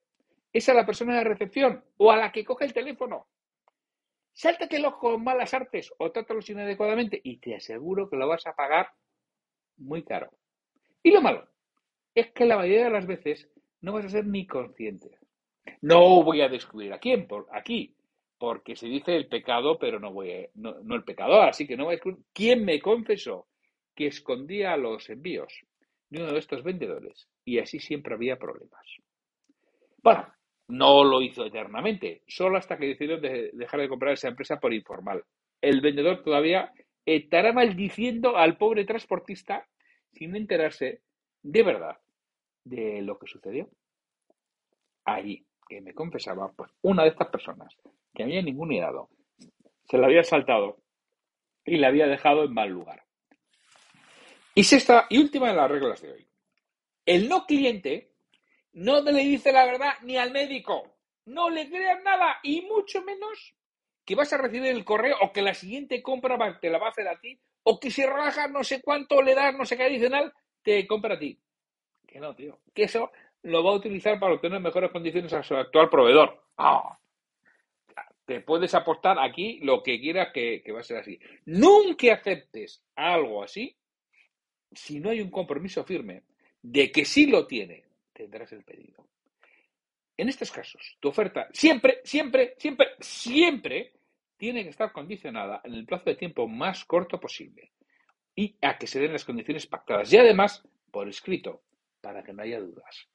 es 0.54 0.70
a 0.70 0.74
la 0.74 0.86
persona 0.86 1.18
de 1.18 1.26
recepción 1.26 1.84
o 1.98 2.12
a 2.12 2.18
la 2.18 2.32
que 2.32 2.46
coge 2.46 2.66
el 2.66 2.74
teléfono. 2.74 3.28
Sáltatelo 4.34 4.98
con 4.98 5.24
malas 5.24 5.54
artes 5.54 5.94
o 5.98 6.12
trátalo 6.12 6.40
inadecuadamente 6.48 7.20
y 7.24 7.38
te 7.38 7.56
aseguro 7.56 8.10
que 8.10 8.18
lo 8.18 8.28
vas 8.28 8.46
a 8.48 8.56
pagar 8.56 8.90
muy 9.78 10.04
caro. 10.04 10.32
Y 11.04 11.12
lo 11.12 11.22
malo 11.22 11.48
es 12.14 12.32
que 12.32 12.46
la 12.46 12.58
mayoría 12.58 12.86
de 12.86 12.92
las 12.92 13.06
veces 13.06 13.50
no 13.82 13.94
vas 13.94 14.06
a 14.06 14.10
ser 14.10 14.26
ni 14.26 14.46
consciente. 14.46 15.18
No 15.82 16.24
voy 16.24 16.42
a 16.42 16.50
descubrir 16.50 16.94
a 16.94 17.00
quién, 17.00 17.28
por 17.28 17.48
aquí, 17.52 17.96
porque 18.38 18.76
se 18.76 18.88
dice 18.88 19.16
el 19.16 19.28
pecado, 19.28 19.78
pero 19.78 20.00
no, 20.00 20.12
voy 20.12 20.48
no, 20.56 20.96
el 20.96 21.04
pecador, 21.04 21.50
así 21.50 21.68
que 21.68 21.78
no 21.78 21.86
voy 21.86 21.96
a 21.96 22.00
quién 22.34 22.66
me 22.66 22.80
confesó 22.82 23.48
que 23.96 24.08
escondía 24.08 24.76
los 24.78 25.10
envíos 25.10 25.54
de 26.10 26.24
uno 26.24 26.32
de 26.32 26.40
estos 26.40 26.64
vendedores 26.64 27.28
y 27.46 27.60
así 27.60 27.80
siempre 27.80 28.16
había 28.16 28.38
problemas. 28.38 28.86
Bueno, 30.02 30.34
no 30.70 31.04
lo 31.04 31.22
hizo 31.22 31.46
eternamente, 31.46 32.22
solo 32.28 32.58
hasta 32.58 32.78
que 32.78 32.88
decidieron 32.88 33.22
dejar 33.22 33.80
de 33.80 33.90
comprar 33.90 34.14
esa 34.14 34.30
empresa 34.30 34.60
por 34.60 34.74
informal. 34.74 35.24
El 35.62 35.82
vendedor 35.82 36.24
todavía 36.24 36.72
estará 37.06 37.52
maldiciendo 37.52 38.38
al 38.38 38.58
pobre 38.58 38.86
transportista 38.86 39.68
sin 40.14 40.36
enterarse 40.36 41.02
de 41.42 41.64
verdad 41.64 41.98
de 42.64 43.02
lo 43.02 43.18
que 43.18 43.28
sucedió 43.28 43.70
allí, 45.06 45.46
que 45.68 45.82
me 45.82 45.94
confesaba, 45.94 46.52
pues 46.52 46.72
una 46.82 47.04
de 47.04 47.10
estas 47.10 47.30
personas 47.30 47.76
que 48.14 48.24
había 48.24 48.42
ningún 48.42 48.72
hidado. 48.72 49.10
Se 49.86 49.98
la 49.98 50.08
había 50.08 50.24
saltado 50.24 50.78
y 51.66 51.78
la 51.78 51.88
había 51.88 52.08
dejado 52.08 52.44
en 52.44 52.54
mal 52.54 52.70
lugar. 52.70 53.04
Y 54.54 54.64
sexta 54.64 55.08
y 55.10 55.18
última 55.18 55.50
de 55.50 55.56
las 55.56 55.72
reglas 55.72 56.02
de 56.02 56.12
hoy. 56.12 56.28
El 57.06 57.28
no 57.28 57.46
cliente 57.46 58.12
no 58.74 59.02
le 59.02 59.24
dice 59.24 59.52
la 59.52 59.66
verdad 59.66 59.94
ni 60.04 60.18
al 60.18 60.32
médico. 60.32 60.96
No 61.26 61.50
le 61.50 61.70
crean 61.70 62.04
nada 62.04 62.40
y 62.44 62.62
mucho 62.62 63.04
menos 63.04 63.56
que 64.06 64.16
vas 64.16 64.34
a 64.34 64.38
recibir 64.38 64.70
el 64.70 64.86
correo 64.86 65.18
o 65.22 65.32
que 65.32 65.42
la 65.42 65.54
siguiente 65.54 66.02
compra 66.02 66.60
te 66.60 66.70
la 66.70 66.80
va 66.80 66.88
a 66.88 66.90
hacer 66.90 67.08
a 67.08 67.20
ti 67.20 67.40
o 67.64 67.80
que 67.80 67.92
si 67.92 68.04
raja 68.06 68.48
no 68.48 68.64
sé 68.64 68.82
cuánto 68.82 69.22
le 69.22 69.36
das, 69.36 69.56
no 69.56 69.66
sé 69.66 69.78
qué 69.78 69.84
adicional, 69.84 70.34
te 70.64 70.88
compra 70.88 71.16
a 71.16 71.20
ti. 71.20 71.40
Que 72.08 72.20
no, 72.20 72.36
tío. 72.36 72.60
Que 72.74 72.84
eso 72.84 73.12
lo 73.44 73.64
va 73.64 73.72
a 73.72 73.76
utilizar 73.76 74.20
para 74.20 74.34
obtener 74.34 74.60
mejores 74.60 74.92
condiciones 74.92 75.32
a 75.34 75.44
su 75.44 75.56
actual 75.56 75.90
proveedor. 75.90 76.42
Ah, 76.58 76.98
te 78.26 78.42
puedes 78.42 78.76
apostar 78.76 79.18
aquí 79.20 79.60
lo 79.64 79.82
que 79.82 80.00
quieras 80.00 80.30
que, 80.32 80.64
va 80.72 80.82
a 80.82 80.84
ser 80.84 80.98
así. 80.98 81.20
Nunca 81.46 82.14
aceptes 82.14 82.84
algo 82.96 83.44
así 83.44 83.76
si 84.72 85.00
no 85.00 85.10
hay 85.10 85.22
un 85.22 85.32
compromiso 85.32 85.84
firme 85.84 86.26
de 86.62 86.92
que 86.92 87.06
si 87.06 87.26
lo 87.26 87.48
tiene, 87.48 87.86
tendrás 88.20 88.52
el 88.52 88.64
pedido. 88.66 89.08
En 90.18 90.28
estos 90.28 90.52
casos, 90.52 90.98
tu 91.00 91.08
oferta 91.08 91.48
siempre, 91.54 92.02
siempre, 92.04 92.56
siempre, 92.58 92.88
siempre 93.00 93.94
tiene 94.36 94.64
que 94.64 94.70
estar 94.70 94.92
condicionada 94.92 95.62
en 95.64 95.74
el 95.74 95.86
plazo 95.86 96.10
de 96.10 96.18
tiempo 96.18 96.46
más 96.46 96.84
corto 96.84 97.18
posible 97.18 97.72
y 98.36 98.58
a 98.62 98.78
que 98.78 98.88
se 98.88 99.00
den 99.00 99.14
las 99.14 99.24
condiciones 99.24 99.68
pactadas 99.68 100.12
y 100.12 100.18
además 100.18 100.68
por 100.92 101.08
escrito 101.08 101.62
para 102.02 102.22
que 102.24 102.34
no 102.34 102.44
haya 102.44 102.60
dudas. 102.60 103.08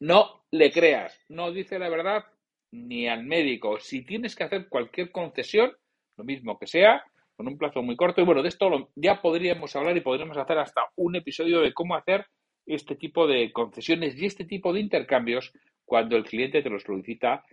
no 0.00 0.44
le 0.50 0.72
creas, 0.72 1.24
no 1.28 1.52
dice 1.52 1.78
la 1.78 1.88
verdad 1.88 2.24
ni 2.72 3.08
al 3.08 3.24
médico. 3.24 3.78
Si 3.78 4.04
tienes 4.04 4.34
que 4.34 4.44
hacer 4.44 4.68
cualquier 4.68 5.10
concesión, 5.12 5.72
lo 6.16 6.24
mismo 6.24 6.58
que 6.58 6.66
sea, 6.66 7.04
con 7.36 7.46
un 7.46 7.56
plazo 7.56 7.82
muy 7.82 7.96
corto, 7.96 8.20
y 8.20 8.24
bueno, 8.24 8.42
de 8.42 8.48
esto 8.48 8.90
ya 8.96 9.22
podríamos 9.22 9.74
hablar 9.76 9.96
y 9.96 10.00
podríamos 10.00 10.36
hacer 10.36 10.58
hasta 10.58 10.82
un 10.96 11.14
episodio 11.16 11.60
de 11.60 11.72
cómo 11.72 11.94
hacer 11.94 12.26
este 12.68 12.96
tipo 12.96 13.26
de 13.26 13.52
concesiones 13.52 14.16
y 14.16 14.26
este 14.26 14.44
tipo 14.44 14.72
de 14.72 14.80
intercambios 14.80 15.52
cuando 15.84 16.16
el 16.16 16.24
cliente 16.24 16.62
te 16.62 16.70
lo 16.70 16.78
solicita 16.78 17.44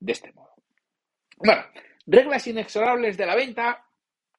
de 0.00 0.12
este 0.12 0.32
modo. 0.32 0.54
Bueno, 1.36 1.62
reglas 2.06 2.46
inexorables 2.46 3.16
de 3.16 3.26
la 3.26 3.36
venta 3.36 3.86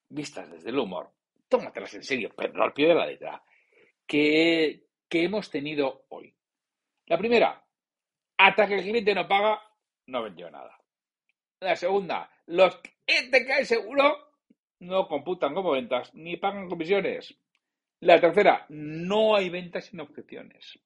vistas 0.09 0.51
desde 0.51 0.69
el 0.69 0.79
humor. 0.79 1.11
Tómatelas 1.47 1.93
en 1.93 2.03
serio, 2.03 2.31
pero 2.35 2.63
al 2.63 2.73
pie 2.73 2.87
de 2.87 2.95
la 2.95 3.05
letra. 3.05 3.43
Que, 4.05 4.87
que 5.07 5.23
hemos 5.23 5.49
tenido 5.49 6.05
hoy. 6.09 6.33
La 7.07 7.17
primera, 7.17 7.63
hasta 8.37 8.67
que 8.67 8.75
el 8.75 8.81
cliente 8.81 9.15
no 9.15 9.27
paga, 9.27 9.61
no 10.07 10.23
vendió 10.23 10.49
nada. 10.51 10.77
La 11.59 11.75
segunda, 11.75 12.29
los 12.47 12.75
que 12.77 13.29
te 13.31 13.45
cae 13.45 13.65
seguro 13.65 14.17
no 14.79 15.07
computan 15.07 15.53
como 15.53 15.71
ventas 15.71 16.13
ni 16.13 16.37
pagan 16.37 16.69
comisiones. 16.69 17.35
La 18.05 18.21
tercera, 18.21 18.67
no 18.69 19.35
hay 19.35 19.49
ventas 19.49 19.85
sin 19.85 19.99
objeciones. 19.99 20.77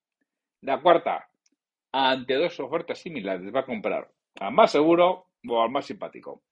La 0.61 0.79
cuarta, 0.79 1.29
ante 1.91 2.35
dos 2.35 2.57
ofertas 2.61 2.99
similares 2.99 3.53
va 3.53 3.59
a 3.59 3.65
comprar 3.65 4.09
al 4.39 4.53
más 4.53 4.71
seguro 4.71 5.27
o 5.45 5.61
al 5.61 5.69
más 5.69 5.85
simpático. 5.85 6.43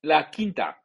La 0.00 0.28
quinta, 0.28 0.82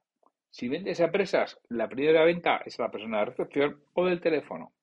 si 0.52 0.70
vendes 0.70 1.02
a 1.02 1.06
empresas, 1.06 1.60
la 1.70 1.90
primera 1.90 2.24
venta 2.26 2.62
es 2.64 2.80
a 2.80 2.84
la 2.84 2.92
persona 2.92 3.18
de 3.18 3.26
recepción 3.26 3.82
o 3.94 4.06
del 4.06 4.22
teléfono. 4.22 4.74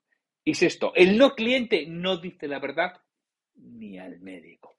Y 0.42 0.55
sexto, 0.55 0.92
el 0.97 1.16
no 1.16 1.37
cliente 1.37 1.87
no 1.87 2.16
dice 2.16 2.49
la 2.49 2.59
verdad 2.59 3.01
ni 3.55 4.01
al 4.01 4.18
médico. 4.18 4.79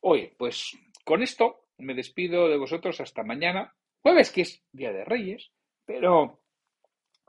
Oye, 0.00 0.34
pues 0.36 0.76
con 1.04 1.22
esto 1.22 1.66
me 1.78 1.94
despido 1.94 2.48
de 2.48 2.56
vosotros 2.56 3.00
hasta 3.00 3.22
mañana, 3.22 3.72
jueves 4.02 4.32
que 4.32 4.40
es 4.40 4.64
Día 4.72 4.90
de 4.90 5.04
Reyes, 5.04 5.52
pero 5.84 6.39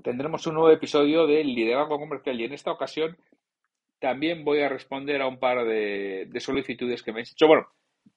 tendremos 0.03 0.45
un 0.47 0.55
nuevo 0.55 0.71
episodio 0.71 1.27
del 1.27 1.53
liderazgo 1.53 1.99
comercial 1.99 2.39
y 2.39 2.45
en 2.45 2.53
esta 2.53 2.71
ocasión 2.71 3.17
también 3.99 4.43
voy 4.43 4.61
a 4.61 4.69
responder 4.69 5.21
a 5.21 5.27
un 5.27 5.39
par 5.39 5.65
de, 5.65 6.27
solicitudes 6.39 7.03
que 7.03 7.11
me 7.11 7.17
habéis 7.17 7.33
hecho. 7.33 7.47
Bueno, 7.47 7.67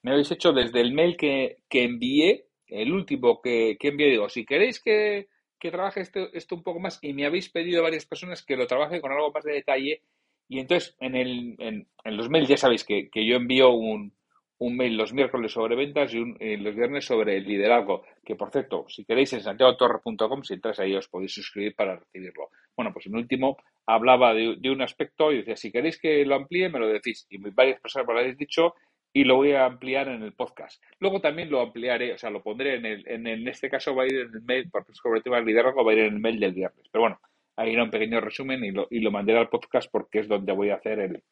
me 0.02 0.12
habéis 0.12 0.30
hecho 0.30 0.52
desde 0.52 0.80
el 0.80 0.92
mail 0.92 1.16
que, 1.16 1.58
envié, 1.70 2.46
el 2.66 2.92
último 2.92 3.40
que, 3.42 3.76
que, 3.78 3.88
envié. 3.88 4.10
Digo, 4.10 4.28
si 4.28 4.46
queréis 4.46 4.80
que, 4.80 5.28
trabaje 5.58 6.00
esto, 6.00 6.28
esto, 6.34 6.56
un 6.56 6.62
poco 6.62 6.80
más 6.80 6.98
y 7.00 7.14
me 7.14 7.24
habéis 7.24 7.48
pedido 7.48 7.82
varias 7.82 8.04
personas 8.04 8.42
que 8.42 8.56
lo 8.56 8.66
trabaje 8.66 9.00
con 9.00 9.12
algo 9.12 9.30
más 9.32 9.44
de 9.44 9.52
detalle. 9.52 10.02
Y 10.48 10.58
entonces 10.58 10.94
en, 11.00 11.14
el, 11.14 11.54
en, 11.58 11.86
en 12.04 12.16
los 12.16 12.28
mails 12.28 12.48
ya 12.48 12.56
sabéis 12.56 12.84
que, 12.84 13.08
que 13.10 13.26
yo 13.26 13.36
envío 13.36 13.70
un, 13.70 14.12
un 14.58 14.76
mail 14.76 14.96
los 14.96 15.12
miércoles 15.12 15.52
sobre 15.52 15.76
ventas 15.76 16.14
y 16.14 16.18
un, 16.18 16.36
eh, 16.40 16.56
los 16.56 16.74
viernes 16.74 17.04
sobre 17.04 17.36
el 17.36 17.44
liderazgo, 17.44 18.04
que 18.24 18.36
por 18.36 18.50
cierto, 18.50 18.86
si 18.88 19.04
queréis 19.04 19.32
en 19.32 19.40
santiagotorre.com, 19.40 20.42
si 20.42 20.54
entráis 20.54 20.78
ahí 20.80 20.94
os 20.94 21.08
podéis 21.08 21.34
suscribir 21.34 21.74
para 21.74 21.96
recibirlo. 21.96 22.50
Bueno, 22.76 22.92
pues 22.92 23.06
en 23.06 23.16
último 23.16 23.56
hablaba 23.86 24.32
de, 24.34 24.70
un 24.70 24.82
aspecto 24.82 25.32
y 25.32 25.38
decía, 25.38 25.56
si 25.56 25.72
queréis 25.72 25.98
que 25.98 26.24
lo 26.24 26.36
amplíe, 26.36 26.68
me 26.68 26.78
lo 26.78 26.88
decís. 26.88 27.26
Y 27.30 27.38
varias 27.38 27.80
personas 27.80 28.06
me 28.06 28.14
lo 28.14 28.20
habéis 28.20 28.38
dicho 28.38 28.74
y 29.12 29.24
lo 29.24 29.36
voy 29.36 29.52
a 29.52 29.66
ampliar 29.66 30.08
en 30.08 30.22
el 30.22 30.32
podcast. 30.32 30.82
Luego 30.98 31.20
también 31.20 31.50
lo 31.50 31.60
ampliaré, 31.60 32.12
o 32.12 32.18
sea, 32.18 32.30
lo 32.30 32.42
pondré 32.42 32.76
en 32.76 32.86
el, 32.86 33.08
en, 33.08 33.26
en 33.26 33.46
este 33.46 33.68
caso 33.68 33.94
va 33.94 34.04
a 34.04 34.06
ir 34.06 34.16
en 34.16 34.34
el 34.34 34.42
mail, 34.42 34.68
porque 34.70 34.92
sobre 34.94 35.18
el 35.18 35.22
tema 35.24 35.36
del 35.36 35.46
liderazgo 35.46 35.84
va 35.84 35.92
a 35.92 35.94
ir 35.94 36.00
en 36.00 36.14
el 36.14 36.20
mail 36.20 36.40
del 36.40 36.52
viernes. 36.52 36.88
Pero 36.90 37.02
bueno, 37.02 37.20
ahí 37.56 37.72
era 37.72 37.84
un 37.84 37.90
pequeño 37.90 38.20
resumen 38.20 38.64
y 38.64 38.70
lo, 38.70 38.86
y 38.90 39.00
lo 39.00 39.10
mandaré 39.10 39.38
al 39.38 39.48
podcast 39.48 39.90
porque 39.90 40.20
es 40.20 40.28
donde 40.28 40.52
voy 40.52 40.70
a 40.70 40.76
hacer 40.76 40.98
el, 40.98 41.22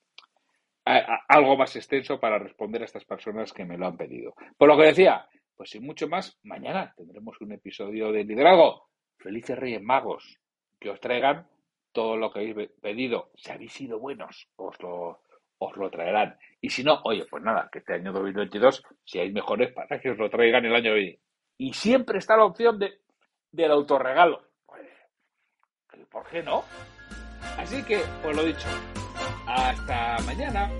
algo 0.84 1.56
más 1.56 1.74
extenso 1.76 2.18
para 2.18 2.38
responder 2.38 2.82
a 2.82 2.86
estas 2.86 3.04
personas 3.04 3.52
que 3.52 3.64
me 3.64 3.78
lo 3.78 3.86
han 3.86 3.96
pedido. 3.96 4.34
Por 4.56 4.68
lo 4.68 4.76
que 4.76 4.86
decía, 4.86 5.26
pues 5.56 5.70
sin 5.70 5.84
mucho 5.84 6.08
más, 6.08 6.38
mañana 6.42 6.92
tendremos 6.96 7.40
un 7.40 7.52
episodio 7.52 8.10
de 8.12 8.24
liderazgo. 8.24 8.88
Felices 9.18 9.58
Reyes 9.58 9.82
Magos, 9.82 10.38
que 10.80 10.90
os 10.90 11.00
traigan 11.00 11.46
todo 11.92 12.16
lo 12.16 12.32
que 12.32 12.40
habéis 12.40 12.70
pedido. 12.80 13.30
Si 13.36 13.52
habéis 13.52 13.72
sido 13.72 14.00
buenos, 14.00 14.48
os 14.56 14.80
lo, 14.82 15.22
os 15.58 15.76
lo 15.76 15.90
traerán. 15.90 16.36
Y 16.60 16.70
si 16.70 16.82
no, 16.82 17.00
oye, 17.04 17.26
pues 17.30 17.42
nada, 17.42 17.68
que 17.70 17.78
este 17.78 17.94
año 17.94 18.12
2022 18.12 18.82
si 19.04 19.20
hay 19.20 19.32
mejores 19.32 19.72
para 19.72 20.00
que 20.00 20.10
os 20.10 20.18
lo 20.18 20.28
traigan 20.28 20.64
el 20.64 20.74
año 20.74 20.94
que 20.94 21.20
Y 21.58 21.72
siempre 21.72 22.18
está 22.18 22.36
la 22.36 22.44
opción 22.44 22.78
de, 22.78 22.98
del 23.52 23.70
autorregalo. 23.70 24.42
Pues, 24.66 24.88
¿Por 26.10 26.28
qué 26.28 26.42
no? 26.42 26.64
Así 27.58 27.84
que, 27.84 28.00
os 28.26 28.34
lo 28.34 28.42
dicho, 28.42 28.68
hasta 29.46 30.18
mañana. 30.24 30.70